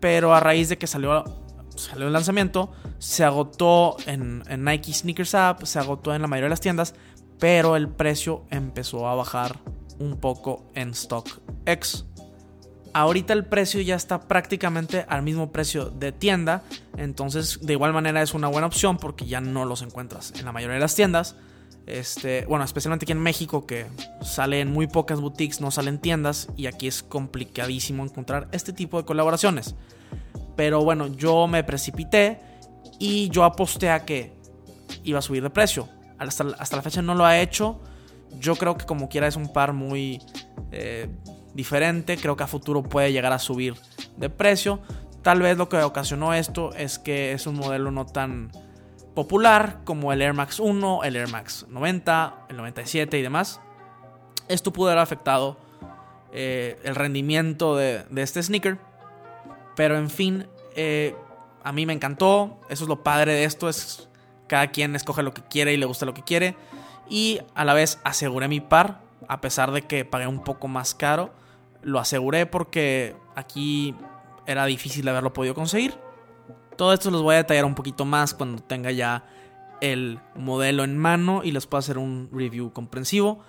pero 0.00 0.34
a 0.34 0.40
raíz 0.40 0.68
de 0.68 0.78
que 0.78 0.86
salió, 0.86 1.24
el 1.96 2.12
lanzamiento, 2.12 2.72
se 2.98 3.24
agotó 3.24 3.96
en, 4.06 4.42
en 4.48 4.64
Nike 4.64 4.92
Sneakers 4.92 5.34
App, 5.34 5.62
se 5.64 5.78
agotó 5.78 6.14
en 6.14 6.22
la 6.22 6.28
mayoría 6.28 6.46
de 6.46 6.50
las 6.50 6.60
tiendas, 6.60 6.94
pero 7.38 7.76
el 7.76 7.88
precio 7.88 8.44
empezó 8.50 9.08
a 9.08 9.14
bajar 9.14 9.58
un 9.98 10.16
poco 10.18 10.64
en 10.74 10.94
StockX. 10.94 12.06
Ahorita 12.94 13.32
el 13.32 13.46
precio 13.46 13.80
ya 13.80 13.94
está 13.94 14.20
prácticamente 14.20 15.06
al 15.08 15.22
mismo 15.22 15.50
precio 15.50 15.86
de 15.86 16.12
tienda, 16.12 16.62
entonces 16.96 17.58
de 17.62 17.72
igual 17.72 17.92
manera 17.94 18.20
es 18.20 18.34
una 18.34 18.48
buena 18.48 18.66
opción 18.66 18.98
porque 18.98 19.24
ya 19.24 19.40
no 19.40 19.64
los 19.64 19.80
encuentras 19.80 20.32
en 20.38 20.44
la 20.44 20.52
mayoría 20.52 20.74
de 20.74 20.80
las 20.80 20.94
tiendas. 20.94 21.36
Este, 21.86 22.46
bueno, 22.46 22.64
especialmente 22.64 23.04
aquí 23.04 23.12
en 23.12 23.20
México, 23.20 23.66
que 23.66 23.86
sale 24.22 24.60
en 24.60 24.72
muy 24.72 24.86
pocas 24.86 25.20
boutiques, 25.20 25.60
no 25.60 25.70
salen 25.70 25.98
tiendas, 25.98 26.48
y 26.56 26.66
aquí 26.66 26.86
es 26.86 27.02
complicadísimo 27.02 28.04
encontrar 28.04 28.48
este 28.52 28.72
tipo 28.72 28.98
de 28.98 29.04
colaboraciones. 29.04 29.74
Pero 30.56 30.84
bueno, 30.84 31.08
yo 31.08 31.46
me 31.46 31.64
precipité 31.64 32.40
y 32.98 33.28
yo 33.30 33.44
aposté 33.44 33.90
a 33.90 34.04
que 34.04 34.32
iba 35.02 35.18
a 35.18 35.22
subir 35.22 35.42
de 35.42 35.50
precio. 35.50 35.88
Hasta, 36.18 36.44
la 36.44 36.82
fecha 36.82 37.02
no 37.02 37.14
lo 37.14 37.24
ha 37.24 37.40
hecho. 37.40 37.80
Yo 38.38 38.54
creo 38.56 38.76
que 38.76 38.86
como 38.86 39.08
quiera 39.08 39.26
es 39.26 39.36
un 39.36 39.52
par 39.52 39.72
muy 39.72 40.20
eh, 40.70 41.08
diferente. 41.54 42.16
Creo 42.16 42.36
que 42.36 42.44
a 42.44 42.46
futuro 42.46 42.82
puede 42.82 43.12
llegar 43.12 43.32
a 43.32 43.38
subir 43.38 43.74
de 44.16 44.30
precio. 44.30 44.80
Tal 45.22 45.40
vez 45.40 45.56
lo 45.56 45.68
que 45.68 45.78
ocasionó 45.78 46.34
esto 46.34 46.74
es 46.74 46.98
que 46.98 47.32
es 47.32 47.46
un 47.46 47.56
modelo 47.56 47.90
no 47.90 48.06
tan 48.06 48.50
popular 49.14 49.80
como 49.84 50.12
el 50.12 50.22
Air 50.22 50.34
Max 50.34 50.60
1, 50.60 51.04
el 51.04 51.16
Air 51.16 51.28
Max 51.28 51.66
90, 51.68 52.46
el 52.48 52.56
97 52.56 53.18
y 53.18 53.22
demás. 53.22 53.60
Esto 54.48 54.72
pudo 54.72 54.88
haber 54.88 54.98
afectado 54.98 55.56
eh, 56.32 56.78
el 56.82 56.94
rendimiento 56.94 57.76
de, 57.76 58.04
este 58.16 58.42
sneaker. 58.42 58.78
Pero 59.76 59.96
en 59.96 60.10
fin, 60.10 60.46
eh, 60.74 61.14
a 61.62 61.72
mí 61.72 61.86
me 61.86 61.92
encantó. 61.92 62.58
Eso 62.68 62.84
es 62.84 62.88
lo 62.88 63.02
padre 63.02 63.32
de 63.32 63.44
esto. 63.44 63.68
Es 63.68 64.08
cada 64.48 64.68
quien 64.68 64.96
escoge 64.96 65.22
lo 65.22 65.32
que 65.32 65.42
quiere 65.42 65.72
y 65.72 65.76
le 65.76 65.86
gusta 65.86 66.06
lo 66.06 66.14
que 66.14 66.22
quiere. 66.22 66.56
Y 67.08 67.40
a 67.54 67.64
la 67.64 67.74
vez 67.74 67.98
aseguré 68.04 68.48
mi 68.48 68.60
par. 68.60 69.00
A 69.28 69.40
pesar 69.40 69.70
de 69.70 69.82
que 69.82 70.04
pagué 70.04 70.26
un 70.26 70.42
poco 70.42 70.68
más 70.68 70.94
caro. 70.94 71.32
Lo 71.82 71.98
aseguré 71.98 72.46
porque 72.46 73.16
aquí 73.34 73.94
era 74.46 74.66
difícil 74.66 75.08
haberlo 75.08 75.32
podido 75.32 75.54
conseguir. 75.54 75.98
Todo 76.76 76.92
esto 76.92 77.10
los 77.10 77.22
voy 77.22 77.34
a 77.34 77.38
detallar 77.38 77.64
un 77.64 77.74
poquito 77.74 78.04
más 78.04 78.34
cuando 78.34 78.62
tenga 78.62 78.90
ya 78.90 79.24
el 79.80 80.20
modelo 80.36 80.84
en 80.84 80.96
mano 80.96 81.42
y 81.44 81.52
les 81.52 81.66
pueda 81.66 81.80
hacer 81.80 81.98
un 81.98 82.30
review 82.32 82.72
comprensivo. 82.72 83.40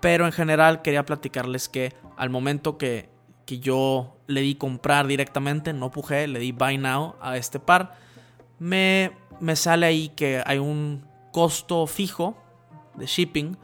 Pero 0.00 0.26
en 0.26 0.32
general 0.32 0.82
quería 0.82 1.04
platicarles 1.04 1.68
que 1.68 1.94
al 2.16 2.30
momento 2.30 2.78
que, 2.78 3.08
que 3.46 3.58
yo 3.58 4.16
le 4.26 4.42
di 4.42 4.54
comprar 4.54 5.06
directamente, 5.06 5.72
no 5.72 5.90
pujé, 5.90 6.28
le 6.28 6.38
di 6.38 6.52
buy 6.52 6.78
now 6.78 7.16
a 7.20 7.36
este 7.36 7.58
par, 7.58 7.96
me, 8.58 9.12
me 9.40 9.56
sale 9.56 9.86
ahí 9.86 10.10
que 10.10 10.42
hay 10.44 10.58
un 10.58 11.04
costo 11.32 11.86
fijo 11.86 12.36
de 12.94 13.06
shipping 13.06 13.56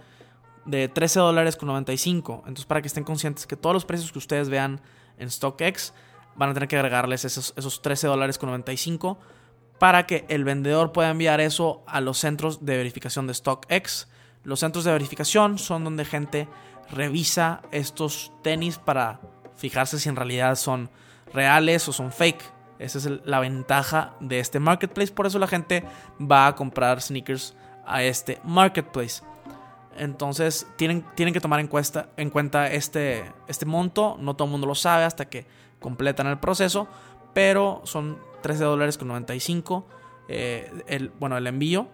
de 0.65 0.89
13 0.89 1.21
dólares 1.21 1.57
con 1.57 1.69
95. 1.69 2.39
Entonces 2.39 2.65
para 2.65 2.81
que 2.81 2.89
estén 2.89 3.05
conscientes 3.05 3.47
que 3.47 3.57
todos 3.57 3.75
los 3.75 3.85
precios 3.85 4.11
que 4.11 4.19
ustedes 4.19 4.49
vean 4.49 4.81
en 5.19 5.31
StockX 5.31 5.93
van 6.37 6.51
a 6.51 6.55
tener 6.55 6.69
que 6.69 6.77
agregarles 6.77 7.25
esos, 7.25 7.55
esos 7.57 7.83
13 7.83 8.07
dólares 8.07 8.39
con 8.39 8.49
95 8.49 9.19
para 9.79 10.07
que 10.07 10.25
el 10.29 10.45
vendedor 10.45 10.93
pueda 10.93 11.11
enviar 11.11 11.41
eso 11.41 11.83
a 11.87 12.01
los 12.01 12.19
centros 12.19 12.65
de 12.65 12.77
verificación 12.77 13.27
de 13.27 13.35
StockX. 13.35 14.09
Los 14.43 14.61
centros 14.61 14.85
de 14.85 14.93
verificación 14.93 15.59
son 15.59 15.85
donde 15.85 16.05
gente 16.05 16.49
revisa 16.91 17.63
estos 17.73 18.33
tenis 18.43 18.79
para 18.79 19.21
fijarse 19.57 19.99
si 19.99 20.09
en 20.09 20.17
realidad 20.17 20.57
son 20.57 20.91
reales 21.33 21.89
o 21.89 21.93
son 21.93 22.13
fake. 22.13 22.53
Esa 22.79 22.99
es 22.99 23.09
la 23.25 23.41
ventaja 23.41 24.15
de 24.21 24.41
este 24.41 24.61
marketplace. 24.61 25.13
Por 25.13 25.27
eso 25.27 25.39
la 25.39 25.47
gente 25.47 25.85
va 26.21 26.47
a 26.47 26.55
comprar 26.55 27.01
sneakers 27.01 27.55
a 27.87 28.03
este 28.03 28.41
marketplace. 28.45 29.23
Entonces 29.97 30.67
tienen, 30.77 31.05
tienen 31.15 31.33
que 31.33 31.41
tomar 31.41 31.61
en, 31.61 31.71
en 32.17 32.31
cuenta 32.31 32.71
este, 32.71 33.25
este 33.47 33.65
monto. 33.65 34.17
No 34.19 34.35
todo 34.35 34.47
el 34.47 34.53
mundo 34.53 34.67
lo 34.67 34.75
sabe 34.75 35.05
hasta 35.05 35.27
que 35.27 35.47
completan 35.85 36.27
el 36.29 36.39
proceso, 36.39 36.89
pero 37.35 37.83
son 37.85 38.17
13 38.41 38.65
dólares 38.65 38.97
con 38.97 39.09
95 39.09 39.87
eh, 40.29 40.73
el, 40.87 41.11
bueno, 41.21 41.37
el 41.37 41.47
envío. 41.47 41.89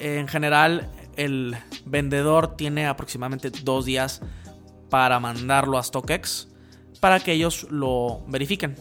En 0.00 0.26
general, 0.26 0.90
el 1.14 1.56
vendedor 1.84 2.56
tiene 2.56 2.88
aproximadamente 2.88 3.50
dos 3.62 3.84
días 3.84 4.20
para 4.90 5.20
mandarlo 5.20 5.78
a 5.78 5.82
StockX 5.84 6.48
para 6.98 7.20
que 7.20 7.34
ellos 7.34 7.68
lo 7.70 8.24
verifiquen. 8.26 8.74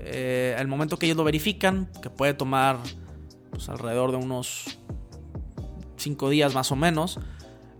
Eh, 0.00 0.56
el 0.58 0.66
momento 0.66 0.98
que 0.98 1.04
ellos 1.04 1.18
lo 1.18 1.24
verifican, 1.24 1.90
que 2.00 2.08
puede 2.08 2.32
tomar 2.32 2.78
pues, 3.50 3.68
alrededor 3.68 4.12
de 4.12 4.16
unos 4.16 4.78
5 5.96 6.30
días 6.30 6.54
más 6.54 6.72
o 6.72 6.76
menos, 6.76 7.20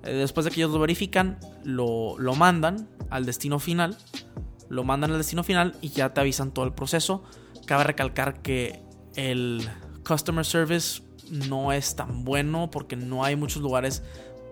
eh, 0.05 0.13
después 0.13 0.45
de 0.45 0.51
que 0.51 0.61
ellos 0.61 0.73
lo 0.73 0.81
verifican, 0.81 1.39
lo 1.65 2.35
mandan 2.37 2.91
al 3.09 3.25
destino 3.25 3.59
final 3.59 3.97
lo 4.69 4.85
mandan 4.85 5.13
al 5.13 5.19
destino 5.19 5.45
final 5.45 5.77
y 5.81 5.91
ya 5.91 6.13
te 6.13 6.21
avisan 6.21 6.53
todo 6.53 6.65
el 6.65 6.73
proceso. 6.73 7.23
Cabe 7.67 7.85
recalcar 7.85 8.43
que 8.43 8.83
el 9.17 9.69
customer 10.07 10.45
service 10.45 11.03
no 11.31 11.73
es 11.73 11.97
tan 11.97 12.25
bueno 12.25 12.71
porque 12.71 12.97
no 12.97 13.25
hay 13.25 13.37
muchos 13.37 13.63
lugares 13.63 14.03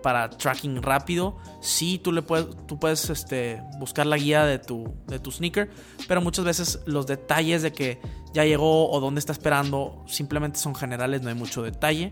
para 0.01 0.29
tracking 0.29 0.81
rápido. 0.81 1.37
Sí, 1.61 1.99
tú, 1.99 2.11
le 2.11 2.21
puedes, 2.21 2.47
tú 2.67 2.79
puedes 2.79 3.09
este, 3.09 3.61
buscar 3.79 4.05
la 4.05 4.17
guía 4.17 4.45
de 4.45 4.59
tu, 4.59 4.93
de 5.07 5.19
tu 5.19 5.31
sneaker, 5.31 5.69
pero 6.07 6.21
muchas 6.21 6.45
veces 6.45 6.79
los 6.85 7.07
detalles 7.07 7.61
de 7.61 7.73
que 7.73 7.99
ya 8.33 8.45
llegó 8.45 8.89
o 8.91 8.99
dónde 8.99 9.19
está 9.19 9.31
esperando 9.31 10.03
simplemente 10.07 10.59
son 10.59 10.75
generales, 10.75 11.21
no 11.21 11.29
hay 11.29 11.35
mucho 11.35 11.63
detalle. 11.63 12.11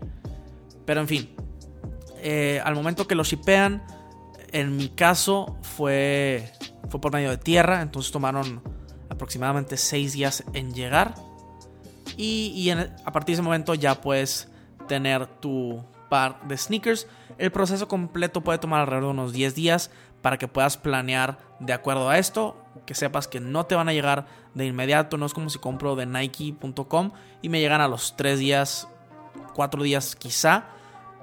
Pero 0.84 1.00
en 1.00 1.08
fin, 1.08 1.30
eh, 2.18 2.60
al 2.64 2.74
momento 2.74 3.06
que 3.06 3.14
lo 3.14 3.24
shipean, 3.24 3.84
en 4.52 4.76
mi 4.76 4.88
caso 4.88 5.56
fue 5.62 6.52
fue 6.88 7.00
por 7.00 7.12
medio 7.12 7.30
de 7.30 7.38
tierra, 7.38 7.82
entonces 7.82 8.12
tomaron 8.12 8.62
aproximadamente 9.08 9.76
6 9.76 10.12
días 10.12 10.44
en 10.52 10.74
llegar. 10.74 11.14
Y, 12.16 12.70
a 12.70 13.12
partir 13.12 13.28
de 13.28 13.32
ese 13.34 13.42
momento 13.42 13.74
ya 13.74 14.00
puedes 14.00 14.48
tener 14.88 15.26
tu 15.26 15.84
par 16.08 16.40
de 16.46 16.56
sneakers. 16.56 17.06
El 17.38 17.50
proceso 17.50 17.88
completo 17.88 18.40
puede 18.40 18.58
tomar 18.58 18.80
alrededor 18.80 19.04
de 19.04 19.10
unos 19.10 19.32
10 19.32 19.54
días 19.54 19.90
para 20.22 20.38
que 20.38 20.48
puedas 20.48 20.76
planear 20.76 21.38
de 21.60 21.72
acuerdo 21.72 22.08
a 22.08 22.18
esto. 22.18 22.56
Que 22.86 22.94
sepas 22.94 23.28
que 23.28 23.40
no 23.40 23.66
te 23.66 23.74
van 23.74 23.88
a 23.88 23.92
llegar 23.92 24.26
de 24.54 24.66
inmediato. 24.66 25.18
No 25.18 25.26
es 25.26 25.34
como 25.34 25.50
si 25.50 25.58
compro 25.58 25.96
de 25.96 26.06
Nike.com 26.06 27.12
y 27.42 27.48
me 27.48 27.60
llegan 27.60 27.80
a 27.80 27.88
los 27.88 28.16
3 28.16 28.38
días, 28.38 28.88
4 29.54 29.82
días 29.82 30.16
quizá. 30.16 30.68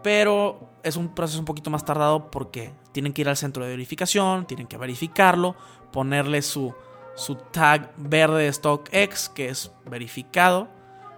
Pero 0.04 0.70
es 0.84 0.98
un 0.98 1.16
proceso 1.16 1.40
un 1.40 1.46
poquito 1.46 1.70
más 1.70 1.86
tardado 1.86 2.30
porque 2.30 2.74
tienen 2.94 3.12
que 3.12 3.22
ir 3.22 3.30
al 3.30 3.36
centro 3.36 3.64
de 3.64 3.72
verificación, 3.72 4.46
tienen 4.46 4.68
que 4.68 4.78
verificarlo, 4.78 5.56
ponerle 5.92 6.42
su, 6.42 6.74
su 7.16 7.36
tag 7.36 7.92
verde 7.98 8.44
de 8.44 8.54
StockX 8.54 9.30
que 9.30 9.50
es 9.50 9.72
verificado. 9.86 10.70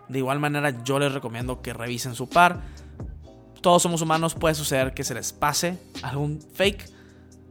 De 0.07 0.19
igual 0.19 0.39
manera 0.39 0.83
yo 0.83 0.97
les 0.99 1.11
recomiendo 1.11 1.61
que 1.61 1.73
revisen 1.73 2.15
su 2.15 2.27
par. 2.27 2.61
Todos 3.61 3.81
somos 3.81 4.01
humanos, 4.01 4.35
puede 4.35 4.55
suceder 4.55 4.93
que 4.93 5.03
se 5.03 5.13
les 5.13 5.33
pase 5.33 5.79
algún 6.03 6.39
fake, 6.53 6.89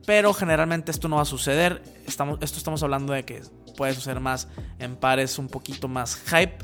pero 0.06 0.32
generalmente 0.32 0.90
esto 0.90 1.08
no 1.08 1.16
va 1.16 1.22
a 1.22 1.26
suceder. 1.26 1.82
Estamos, 2.06 2.38
esto 2.40 2.58
estamos 2.58 2.82
hablando 2.82 3.12
de 3.12 3.24
que 3.24 3.42
puede 3.76 3.94
suceder 3.94 4.20
más 4.20 4.48
en 4.78 4.96
pares 4.96 5.38
un 5.38 5.48
poquito 5.48 5.88
más 5.88 6.16
hype. 6.26 6.58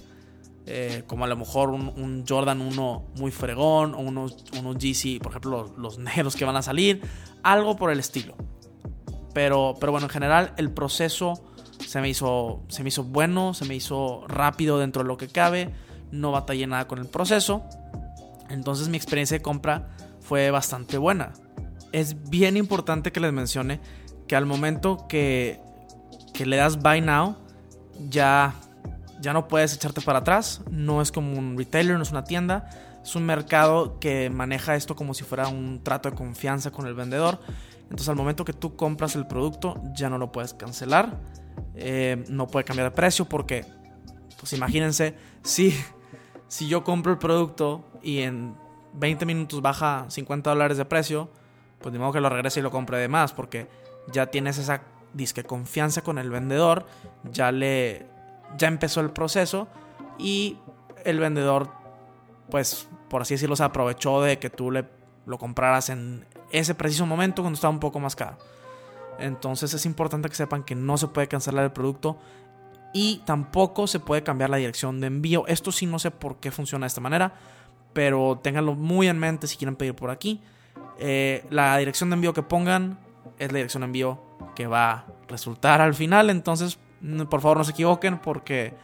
Eh, 0.67 1.03
como 1.09 1.25
a 1.25 1.27
lo 1.27 1.37
mejor 1.37 1.71
un, 1.71 2.25
Jordan 2.29 2.61
1 2.61 3.07
muy 3.17 3.33
fregón 3.33 3.95
o 3.95 3.99
unos, 3.99 4.45
unos 4.57 4.77
GC, 4.77 5.19
por 5.21 5.33
ejemplo, 5.33 5.63
los, 5.63 5.79
los, 5.79 5.99
negros 5.99 6.37
que 6.37 6.45
van 6.45 6.55
a 6.55 6.63
salir, 6.63 7.03
algo 7.43 7.77
por 7.77 7.91
el 7.91 8.01
estilo. 8.01 8.35
Pero, 9.33 9.75
pero 9.79 9.93
bueno, 9.93 10.07
en 10.07 10.11
general 10.11 10.53
el 10.57 10.71
proceso 10.71 11.35
se 11.87 12.01
me, 12.01 12.09
hizo, 12.09 12.63
se 12.69 12.83
me 12.83 12.89
hizo 12.89 13.05
bueno, 13.05 13.55
se 13.55 13.65
me 13.65 13.75
hizo 13.75 14.25
rápido 14.29 14.79
dentro 14.79 15.03
de 15.03 15.09
lo 15.09 15.17
que 15.17 15.29
cabe, 15.29 15.73
no 16.11 16.33
batallé 16.33 16.67
nada 16.67 16.87
con 16.87 16.99
el 16.99 17.07
proceso. 17.07 17.63
Entonces 18.49 18.89
mi 18.89 18.97
experiencia 18.97 19.39
de 19.39 19.43
compra 19.43 19.89
fue 20.21 20.51
bastante 20.51 20.99
buena. 20.99 21.33
Es 21.93 22.31
bien 22.31 22.57
importante 22.57 23.13
que 23.13 23.21
les 23.21 23.33
mencione 23.33 23.81
que 24.29 24.37
al 24.37 24.47
momento 24.47 25.07
que, 25.09 25.61
que 26.33 26.47
le 26.47 26.57
das 26.57 26.81
buy 26.81 27.01
now, 27.01 27.37
ya, 28.09 28.55
ya 29.21 29.33
no 29.33 29.49
puedes 29.49 29.75
echarte 29.75 30.01
para 30.01 30.21
atrás. 30.21 30.63
No 30.71 31.03
es 31.03 31.11
como 31.11 31.37
un 31.39 31.57
retailer, 31.57 31.97
no 31.97 32.03
es 32.03 32.11
una 32.11 32.25
tienda. 32.25 32.71
Es 33.03 33.17
un 33.17 33.25
mercado 33.25 33.99
que 33.99 34.31
maneja 34.31 34.75
esto 34.75 34.95
como 34.95 35.15
si 35.15 35.25
fuera 35.25 35.49
un 35.49 35.83
trato 35.83 36.11
de 36.11 36.17
confianza 36.17 36.71
con 36.71 36.87
el 36.87 36.95
vendedor. 36.95 37.41
Entonces 37.85 38.09
al 38.09 38.17
momento 38.17 38.45
que 38.45 38.53
tú 38.53 38.77
compras 38.77 39.17
el 39.17 39.27
producto 39.27 39.83
ya 39.95 40.11
no 40.11 40.19
lo 40.19 40.31
puedes 40.33 40.55
cancelar. 40.55 41.19
Eh, 41.75 42.25
no 42.29 42.47
puede 42.47 42.65
cambiar 42.65 42.91
de 42.91 42.97
precio 42.97 43.25
porque, 43.25 43.65
pues 44.39 44.53
imagínense, 44.53 45.15
si, 45.43 45.75
si 46.49 46.69
yo 46.69 46.85
compro 46.85 47.13
el 47.13 47.19
producto 47.19 47.85
y 48.03 48.19
en 48.19 48.55
20 48.95 49.27
minutos 49.27 49.63
baja 49.63 50.07
50 50.09 50.51
dólares 50.51 50.77
de 50.77 50.85
precio, 50.85 51.31
pues 51.81 51.93
ni 51.93 51.99
modo 51.99 52.13
que 52.13 52.21
lo 52.21 52.29
regrese 52.29 52.61
y 52.61 52.63
lo 52.63 52.71
compre 52.71 52.99
de 52.99 53.09
más, 53.09 53.33
porque 53.33 53.69
ya 54.13 54.27
tienes 54.27 54.59
esa 54.59 54.83
disque 55.15 55.45
confianza 55.45 56.03
con 56.03 56.19
el 56.19 56.31
vendedor, 56.31 56.87
ya 57.33 57.51
le 57.53 58.07
ya 58.57 58.69
empezó 58.69 59.01
el 59.01 59.11
proceso 59.11 59.69
y 60.19 60.59
el 61.05 61.19
vendedor 61.19 61.71
pues 62.51 62.89
por 63.09 63.23
así 63.23 63.35
decirlo 63.35 63.57
se 63.57 63.65
aprovechó 63.65 64.23
de 64.23 64.39
que 64.39 64.51
tú 64.51 64.71
le 64.71 64.85
lo 65.27 65.39
compraras 65.39 65.89
en 65.91 66.27
ese 66.51 66.75
preciso 66.75 67.07
momento 67.07 67.43
cuando 67.43 67.55
estaba 67.55 67.73
un 67.73 67.81
poco 67.81 68.01
más 68.01 68.17
caro. 68.17 68.39
Entonces 69.19 69.73
es 69.75 69.87
importante 69.87 70.29
que 70.29 70.35
sepan 70.35 70.65
que 70.65 70.75
no 70.75 70.97
se 70.97 71.09
puede 71.09 71.29
cancelar 71.29 71.65
el 71.65 71.73
producto 71.73 72.19
y 72.93 73.23
tampoco 73.25 73.87
se 73.87 74.01
puede 74.01 74.23
cambiar 74.23 74.51
la 74.51 74.57
dirección 74.57 75.01
de 75.01 75.07
envío. 75.07 75.47
Esto 75.47 75.73
sí 75.73 75.87
no 75.87 75.99
sé 75.99 76.11
por 76.11 76.37
qué 76.41 76.51
funciona 76.51 76.85
de 76.85 76.89
esta 76.89 77.01
manera, 77.01 77.35
pero 77.93 78.41
ténganlo 78.43 78.75
muy 78.75 79.09
en 79.09 79.19
mente 79.19 79.47
si 79.47 79.57
quieren 79.57 79.77
pedir 79.77 79.95
por 79.95 80.11
aquí. 80.11 80.41
Eh, 80.99 81.45
la 81.51 81.77
dirección 81.79 82.11
de 82.11 82.15
envío 82.15 82.35
que 82.35 82.43
pongan 82.43 82.99
es 83.39 83.53
la 83.53 83.59
dirección 83.59 83.83
de 83.83 83.87
envío 83.87 84.21
que 84.55 84.67
va 84.67 84.91
a 84.91 85.05
resultar 85.29 85.81
al 85.81 85.95
final. 85.95 86.31
Entonces, 86.31 86.79
por 87.29 87.41
favor 87.41 87.59
no 87.59 87.65
se 87.65 87.73
equivoquen 87.73 88.19
porque 88.19 88.75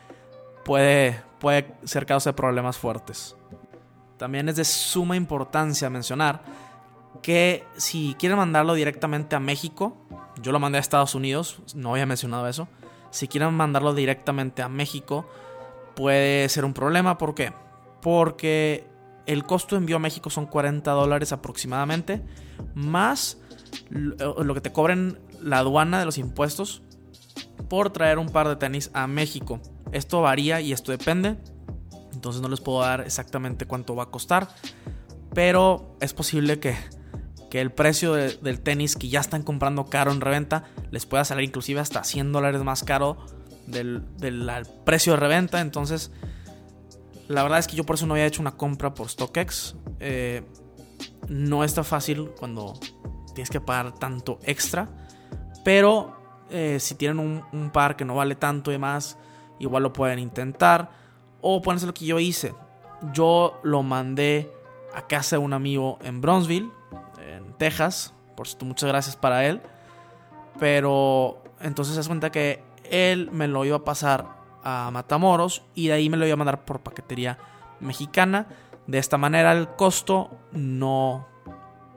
puede, 0.64 1.20
puede 1.38 1.75
ser 1.85 2.07
causa 2.07 2.31
de 2.31 2.35
problemas 2.35 2.76
fuertes. 2.78 3.37
También 4.16 4.49
es 4.49 4.57
de 4.57 4.64
suma 4.64 5.16
importancia 5.16 5.90
mencionar 5.90 6.43
que 7.23 7.64
si 7.76 8.14
quieren 8.19 8.38
mandarlo 8.38 8.75
directamente 8.75 9.37
a 9.37 9.40
México, 9.40 9.97
yo 10.40 10.52
lo 10.52 10.61
mandé 10.61 10.78
a 10.78 10.81
Estados 10.81 11.14
Unidos, 11.14 11.61
no 11.75 11.93
había 11.93 12.07
mencionado 12.07 12.47
eso. 12.49 12.69
Si 13.11 13.28
quieren 13.28 13.55
mandarlo 13.55 13.95
directamente 13.95 14.62
a 14.62 14.69
México, 14.69 15.28
puede 15.95 16.49
ser 16.49 16.64
un 16.64 16.75
problema. 16.75 17.19
¿Por 17.19 17.35
qué? 17.35 17.52
Porque 18.02 18.87
el 19.26 19.45
costo 19.45 19.75
de 19.75 19.81
envío 19.81 19.97
a 19.97 20.00
México 20.00 20.31
son 20.31 20.47
40 20.47 20.90
dólares 20.93 21.33
aproximadamente, 21.33 22.23
más 22.75 23.38
lo 23.90 24.55
que 24.55 24.61
te 24.61 24.73
cobren 24.73 25.19
la 25.43 25.59
aduana 25.59 25.99
de 25.99 26.05
los 26.05 26.19
impuestos 26.19 26.83
por 27.69 27.90
traer 27.90 28.19
un 28.19 28.28
par 28.28 28.49
de 28.49 28.57
tenis 28.57 28.90
a 28.95 29.07
México. 29.07 29.61
Esto 29.93 30.23
varía 30.23 30.61
y 30.61 30.73
esto 30.73 30.93
depende. 30.93 31.37
Entonces 32.12 32.43
no 32.43 32.49
les 32.49 32.61
puedo 32.61 32.81
dar 32.81 33.02
exactamente 33.02 33.66
cuánto 33.66 33.95
va 33.95 34.05
a 34.05 34.11
costar. 34.11 34.49
Pero 35.35 35.96
es 36.01 36.14
posible 36.14 36.59
que 36.59 36.77
que 37.51 37.61
el 37.61 37.70
precio 37.70 38.14
del 38.14 38.61
tenis 38.61 38.96
que 38.96 39.09
ya 39.09 39.20
están 39.20 39.42
comprando 39.42 39.87
caro 39.87 40.12
en 40.12 40.20
reventa 40.20 40.64
les 40.90 41.07
pueda 41.07 41.25
salir 41.25 41.44
inclusive 41.49 41.81
hasta 41.81 42.03
100 42.03 42.33
dólares 42.33 42.62
más 42.62 42.83
caro 42.83 43.18
del, 43.66 44.03
precio 44.85 45.12
de 45.12 45.18
reventa. 45.18 45.61
Entonces, 45.61 46.11
la 47.29 47.42
verdad 47.42 47.59
es 47.59 47.66
que 47.66 47.77
yo 47.77 47.85
por 47.85 47.96
eso 47.96 48.07
no 48.07 48.14
había 48.14 48.27
hecho 48.27 48.40
una 48.40 48.57
compra 48.57 48.94
por 48.94 49.09
StockX. 49.09 49.77
Eh, 50.01 50.42
no 51.29 51.64
está 51.64 51.85
fácil 51.85 52.31
cuando 52.38 52.75
tienes 53.35 53.51
que 53.51 53.61
pagar 53.61 53.94
tanto 53.99 54.38
extra. 54.44 54.88
Pero 55.64 56.16
eh, 56.51 56.79
si 56.81 56.94
tienen 56.94 57.18
un, 57.18 57.42
un, 57.53 57.70
par 57.70 57.96
que 57.96 58.05
no 58.05 58.14
vale 58.14 58.37
tanto 58.37 58.72
y 58.72 58.79
más, 58.79 59.18
igual 59.59 59.83
lo 59.83 59.92
pueden 59.92 60.19
intentar. 60.19 60.90
O 61.40 61.62
pueden 61.62 61.85
lo 61.87 61.95
que 61.95 62.07
yo 62.07 62.19
hice. 62.19 62.55
Yo 63.12 63.61
lo 63.62 63.83
mandé 63.83 64.51
a 64.95 65.07
casa 65.07 65.37
de 65.37 65.42
un 65.42 65.53
amigo 65.53 65.99
en 66.03 66.21
Bronzeville 66.21 66.71
Texas. 67.57 68.14
Por 68.37 68.47
cierto, 68.47 68.66
muchas 68.66 68.88
gracias 68.88 69.16
para 69.16 69.47
él. 69.47 69.61
Pero 70.59 71.42
entonces 71.61 71.95
se 71.95 72.09
cuenta 72.09 72.31
que 72.31 72.62
él 72.85 73.31
me 73.33 73.49
lo 73.49 73.64
iba 73.64 73.77
a 73.77 73.85
pasar 73.85 74.27
a 74.62 74.90
Matamoros 74.92 75.62
y 75.75 75.88
de 75.88 75.95
ahí 75.95 76.11
me 76.11 76.16
lo 76.16 76.27
iba 76.27 76.35
a 76.35 76.38
mandar 76.38 76.64
por 76.64 76.81
paquetería 76.81 77.38
mexicana. 77.81 78.47
De 78.87 78.99
esta 78.99 79.19
manera 79.19 79.53
el 79.53 79.69
costo 79.69 80.31
no, 80.53 81.27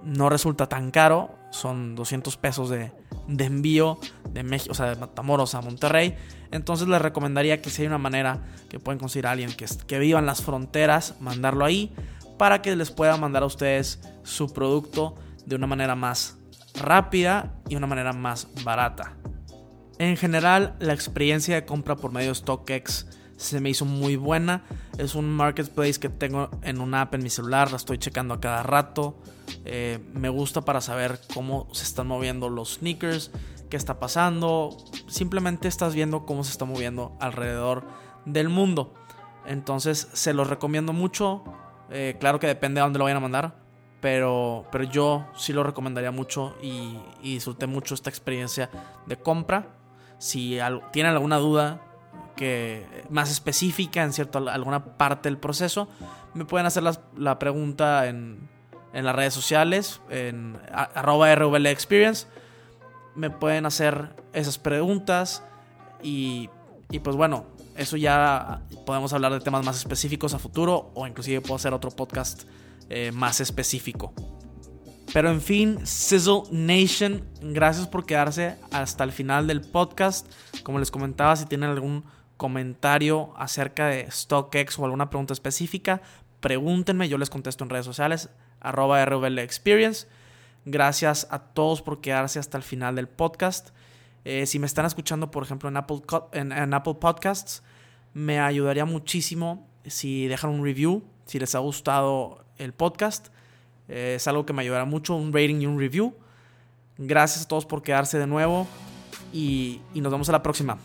no 0.03 0.29
resulta 0.29 0.67
tan 0.67 0.91
caro. 0.91 1.35
Son 1.51 1.95
200 1.95 2.37
pesos 2.37 2.69
de, 2.69 2.91
envío 3.37 3.99
de 4.31 4.43
México, 4.43 4.71
o 4.71 4.75
sea, 4.75 4.87
de 4.87 4.95
Matamoros 4.95 5.55
a 5.55 5.61
Monterrey. 5.61 6.15
Entonces 6.51 6.87
les 6.87 7.01
recomendaría 7.01 7.61
que 7.61 7.69
si 7.69 7.83
hay 7.83 7.87
una 7.87 7.97
manera 7.97 8.41
que 8.69 8.79
pueden 8.79 8.99
conseguir 8.99 9.27
a 9.27 9.31
alguien 9.31 9.51
que, 9.53 9.65
que 9.87 9.99
viva 9.99 10.19
en 10.19 10.25
las 10.25 10.41
fronteras, 10.41 11.15
mandarlo 11.19 11.65
ahí 11.65 11.93
para 12.37 12.61
que 12.61 12.75
les 12.75 12.89
pueda 12.91 13.17
mandar 13.17 13.43
a 13.43 13.45
ustedes 13.45 13.99
su 14.23 14.51
producto 14.53 15.15
de 15.45 15.55
una 15.55 15.67
manera 15.67 15.95
más 15.95 16.37
rápida 16.75 17.53
y 17.67 17.75
una 17.75 17.87
manera 17.87 18.13
más 18.13 18.47
barata. 18.63 19.15
En 19.97 20.15
general, 20.15 20.75
la 20.79 20.93
experiencia 20.93 21.55
de 21.55 21.65
compra 21.65 21.97
por 21.97 22.13
medio 22.13 22.29
de 22.29 22.35
StockX 22.35 23.07
se 23.39 23.61
me 23.61 23.69
hizo 23.69 23.85
muy 23.85 24.17
buena. 24.17 24.63
Es 24.97 25.15
un 25.15 25.31
marketplace 25.31 25.93
que 25.93 26.09
tengo 26.09 26.49
en 26.61 26.81
una 26.81 27.01
app 27.01 27.15
en 27.15 27.23
mi 27.23 27.29
celular, 27.29 27.71
la 27.71 27.77
estoy 27.77 27.97
checando 27.97 28.33
a 28.33 28.41
cada 28.41 28.63
rato. 28.63 29.17
Eh, 29.63 29.99
me 30.13 30.27
gusta 30.27 30.61
para 30.61 30.81
saber 30.81 31.21
cómo 31.33 31.67
se 31.71 31.83
están 31.83 32.07
moviendo 32.07 32.49
los 32.49 32.75
sneakers, 32.75 33.31
qué 33.69 33.77
está 33.77 33.97
pasando. 33.97 34.75
Simplemente 35.07 35.69
estás 35.69 35.95
viendo 35.95 36.25
cómo 36.25 36.43
se 36.43 36.51
está 36.51 36.65
moviendo 36.65 37.15
alrededor 37.21 37.87
del 38.25 38.49
mundo. 38.49 38.93
Entonces 39.45 40.09
se 40.11 40.33
los 40.33 40.49
recomiendo 40.49 40.91
mucho. 40.91 41.43
Eh, 41.89 42.17
claro 42.19 42.41
que 42.41 42.47
depende 42.47 42.79
de 42.79 42.83
dónde 42.83 42.99
lo 42.99 43.05
vayan 43.05 43.17
a 43.17 43.21
mandar. 43.21 43.55
Pero, 44.01 44.65
pero 44.69 44.83
yo 44.83 45.27
sí 45.37 45.53
lo 45.53 45.63
recomendaría 45.63 46.11
mucho 46.11 46.55
y, 46.61 46.99
disfruté 47.23 47.67
mucho 47.67 47.93
esta 47.93 48.09
experiencia 48.09 48.69
de 49.05 49.17
compra. 49.17 49.75
Si 50.17 50.59
tienen 50.91 51.13
alguna 51.13 51.37
duda 51.37 51.88
más 53.09 53.31
específica 53.31 54.03
en 54.03 54.13
cierto, 54.13 54.49
alguna 54.49 54.97
parte 54.97 55.29
del 55.29 55.37
proceso, 55.37 55.87
me 56.33 56.45
pueden 56.45 56.65
hacer 56.67 56.83
la, 57.15 57.39
pregunta 57.39 58.07
en, 58.07 58.49
en, 58.93 59.05
las 59.05 59.15
redes 59.15 59.33
sociales, 59.33 60.01
en 60.09 60.57
arroba 60.71 61.33
RVL. 61.35 61.67
Me 63.15 63.29
pueden 63.29 63.65
hacer 63.65 64.15
esas 64.33 64.57
preguntas 64.57 65.43
y, 66.01 66.49
y 66.89 66.99
pues 66.99 67.15
bueno, 67.15 67.45
eso 67.75 67.97
ya 67.97 68.61
podemos 68.85 69.13
hablar 69.13 69.33
de 69.33 69.39
temas 69.39 69.65
más 69.65 69.77
específicos 69.77 70.33
a 70.33 70.39
futuro 70.39 70.91
o 70.95 71.07
inclusive 71.07 71.41
puedo 71.41 71.55
hacer 71.55 71.73
otro 71.73 71.91
podcast 71.91 72.43
eh, 72.89 73.11
más 73.11 73.39
específico. 73.39 74.13
Pero 75.13 75.31
en 75.31 75.41
fin, 75.41 75.79
Sizzle 75.85 76.43
Nation, 76.51 77.23
gracias 77.41 77.87
por 77.87 78.05
quedarse 78.05 78.57
hasta 78.71 79.03
el 79.03 79.11
final 79.11 79.47
del 79.47 79.61
podcast. 79.61 80.27
Como 80.63 80.77
les 80.77 80.91
comentaba, 80.91 81.35
si 81.35 81.45
tienen 81.45 81.69
algún 81.69 82.03
comentario 82.39 83.33
acerca 83.35 83.87
de 83.87 84.09
StockX 84.09 84.79
o 84.79 84.85
alguna 84.85 85.09
pregunta 85.09 85.33
específica, 85.33 86.01
pregúntenme, 86.39 87.09
yo 87.09 87.17
les 87.17 87.29
contesto 87.29 87.65
en 87.65 87.69
redes 87.69 87.85
sociales, 87.85 88.29
arroba 88.61 89.03
Experience. 89.03 90.07
Gracias 90.63 91.27
a 91.31 91.39
todos 91.39 91.81
por 91.81 91.99
quedarse 91.99 92.39
hasta 92.39 92.57
el 92.57 92.63
final 92.63 92.95
del 92.95 93.09
podcast. 93.09 93.71
Eh, 94.23 94.45
si 94.45 94.57
me 94.57 94.67
están 94.67 94.85
escuchando, 94.85 95.31
por 95.31 95.43
ejemplo, 95.43 95.67
en 95.67 95.75
Apple, 95.75 96.01
en 96.31 96.73
Apple 96.73 96.95
Podcasts, 96.95 97.61
me 98.13 98.39
ayudaría 98.39 98.85
muchísimo 98.85 99.67
si 99.85 100.27
dejan 100.27 100.51
un 100.51 100.63
review, 100.63 101.03
si 101.25 101.39
les 101.39 101.55
ha 101.55 101.59
gustado 101.59 102.45
el 102.57 102.71
podcast. 102.71 103.27
Eh, 103.89 104.13
es 104.15 104.27
algo 104.29 104.45
que 104.45 104.53
me 104.53 104.61
ayudará 104.61 104.85
mucho, 104.85 105.13
un 105.13 105.33
rating 105.33 105.59
y 105.59 105.65
un 105.65 105.77
review. 105.77 106.15
Gracias 106.97 107.43
a 107.43 107.47
todos 107.49 107.65
por 107.65 107.81
quedarse 107.81 108.17
de 108.17 108.27
nuevo 108.27 108.65
y, 109.33 109.81
y 109.93 109.99
nos 109.99 110.11
vemos 110.13 110.29
a 110.29 110.31
la 110.31 110.41
próxima. 110.41 110.77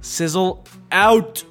Sizzle 0.00 0.62
out. 0.90 1.44